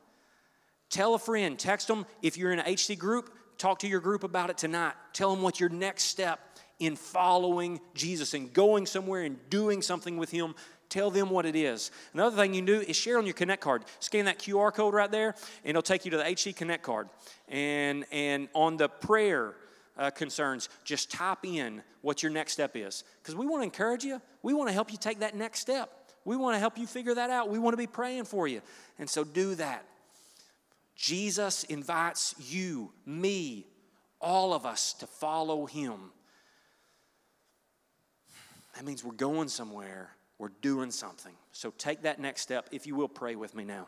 Tell 0.91 1.15
a 1.15 1.19
friend, 1.19 1.59
text 1.59 1.89
them 1.89 2.07
if 2.23 2.37
you're 2.37 2.53
in 2.53 2.61
an 2.61 2.73
HC 2.73 2.97
group, 2.97 3.35
talk 3.59 3.81
to 3.81 3.89
your 3.89 4.01
group 4.01 4.23
about 4.23 4.51
it 4.51 4.59
tonight. 4.59 4.95
Tell 5.13 5.35
them 5.35 5.43
what 5.43 5.59
your 5.59 5.69
next 5.69 6.05
step 6.05 6.39
in 6.79 6.95
following 6.95 7.81
Jesus 7.95 8.35
and 8.35 8.53
going 8.53 8.87
somewhere 8.87 9.23
and 9.23 9.39
doing 9.51 9.83
something 9.83 10.17
with 10.17 10.31
Him. 10.31 10.55
Tell 10.89 11.11
them 11.11 11.31
what 11.31 11.47
it 11.47 11.57
is. 11.57 11.91
Another 12.13 12.37
thing 12.37 12.55
you 12.55 12.61
can 12.61 12.67
do 12.67 12.81
is 12.81 12.95
share 12.95 13.19
on 13.19 13.25
your 13.25 13.35
Connect 13.35 13.61
card. 13.61 13.85
Scan 13.99 14.27
that 14.27 14.39
QR 14.39 14.73
code 14.73 14.95
right 14.95 15.11
there, 15.11 15.35
and 15.65 15.71
it'll 15.71 15.83
take 15.83 16.05
you 16.05 16.11
to 16.13 16.17
the 16.17 16.25
HC 16.25 16.55
Connect 16.55 16.85
card. 16.85 17.09
And, 17.49 18.05
and 18.13 18.49
on 18.55 18.77
the 18.77 18.89
prayer 18.89 19.55
uh, 19.97 20.11
concerns, 20.11 20.69
just 20.85 21.11
type 21.11 21.45
in 21.45 21.83
what 22.03 22.23
your 22.23 22.33
next 22.33 22.53
step 22.53 22.77
is. 22.77 23.05
Because 23.23 23.35
we 23.35 23.47
want 23.47 23.61
to 23.61 23.65
encourage 23.65 24.05
you, 24.05 24.21
we 24.43 24.55
want 24.55 24.69
to 24.69 24.73
help 24.73 24.91
you 24.91 24.99
take 24.99 25.21
that 25.21 25.35
next 25.35 25.61
step. 25.61 25.91
We 26.25 26.37
want 26.37 26.55
to 26.55 26.59
help 26.59 26.79
you 26.79 26.87
figure 26.87 27.15
that 27.15 27.31
out. 27.31 27.51
We 27.51 27.59
want 27.59 27.75
to 27.75 27.79
be 27.79 27.87
praying 27.87 28.25
for 28.25 28.49
you. 28.49 28.63
And 28.99 29.09
so 29.09 29.25
do 29.25 29.55
that. 29.57 29.85
Jesus 30.97 31.65
invites 31.65 32.35
you, 32.39 32.93
me, 33.05 33.67
all 34.21 34.55
of 34.55 34.65
us 34.65 34.95
to 34.95 35.07
follow 35.07 35.67
him. 35.67 36.13
That 38.75 38.85
means 38.85 39.05
we're 39.05 39.13
going 39.13 39.49
somewhere, 39.49 40.11
we're 40.39 40.53
doing 40.63 40.91
something. 40.91 41.33
So 41.53 41.73
take 41.79 42.03
that 42.03 42.19
next 42.19 42.43
step. 42.43 42.69
If 42.73 42.87
you 42.87 42.95
will, 42.95 43.09
pray 43.09 43.37
with 43.37 43.55
me 43.55 43.65
now. 43.65 43.87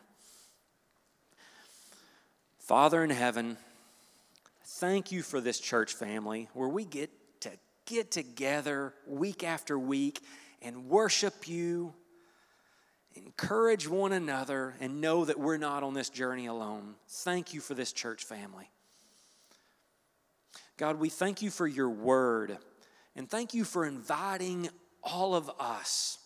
Father 2.59 3.03
in 3.03 3.09
heaven, 3.09 3.57
thank 4.79 5.11
you 5.11 5.23
for 5.23 5.41
this 5.41 5.59
church 5.59 5.93
family 5.93 6.49
where 6.53 6.69
we 6.69 6.85
get 6.85 7.09
to 7.41 7.49
get 7.85 8.11
together 8.11 8.93
week 9.07 9.43
after 9.43 9.77
week 9.77 10.21
and 10.61 10.87
worship 10.87 11.47
you, 11.47 11.93
encourage 13.15 13.87
one 13.87 14.13
another, 14.13 14.75
and 14.79 15.01
know 15.01 15.25
that 15.25 15.39
we're 15.39 15.57
not 15.57 15.81
on 15.81 15.95
this 15.95 16.09
journey 16.09 16.45
alone. 16.45 16.93
Thank 17.07 17.55
you 17.55 17.59
for 17.59 17.73
this 17.73 17.91
church 17.91 18.23
family. 18.23 18.69
God, 20.77 20.99
we 20.99 21.09
thank 21.09 21.41
you 21.41 21.49
for 21.49 21.65
your 21.65 21.89
word. 21.89 22.57
And 23.15 23.27
thank 23.27 23.55
you 23.55 23.63
for 23.63 23.83
inviting 23.83 24.69
all 25.01 25.33
of 25.33 25.49
us 25.59 26.19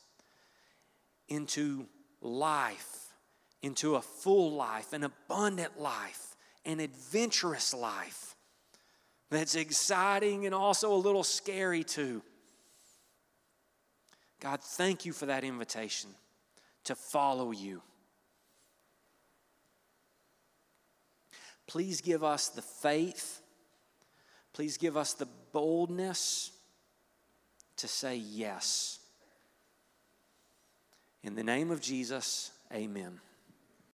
into 1.30 1.86
life, 2.20 3.14
into 3.62 3.96
a 3.96 4.02
full 4.02 4.52
life, 4.52 4.92
an 4.92 5.06
abundant 5.06 5.80
life, 5.80 6.36
an 6.66 6.82
adventurous 6.82 7.74
life 7.74 8.36
that's 9.32 9.56
exciting 9.56 10.46
and 10.46 10.54
also 10.54 10.94
a 10.94 10.96
little 10.96 11.24
scary 11.24 11.84
too. 11.84 12.22
God, 14.42 14.62
thank 14.62 15.06
you 15.06 15.14
for 15.14 15.28
that 15.28 15.44
invitation 15.44 16.10
to 16.84 16.96
follow 16.96 17.52
you. 17.52 17.82
Please 21.66 22.02
give 22.02 22.24
us 22.24 22.50
the 22.50 22.62
faith. 22.62 23.42
Please 24.52 24.78
give 24.78 24.98
us 24.98 25.14
the 25.14 25.28
boldness 25.54 26.52
to 27.78 27.88
say 27.88 28.18
yes. 28.18 29.00
In 31.24 31.36
the 31.36 31.44
name 31.44 31.72
of 31.72 31.80
Jesus, 31.80 32.52
amen. 32.74 33.22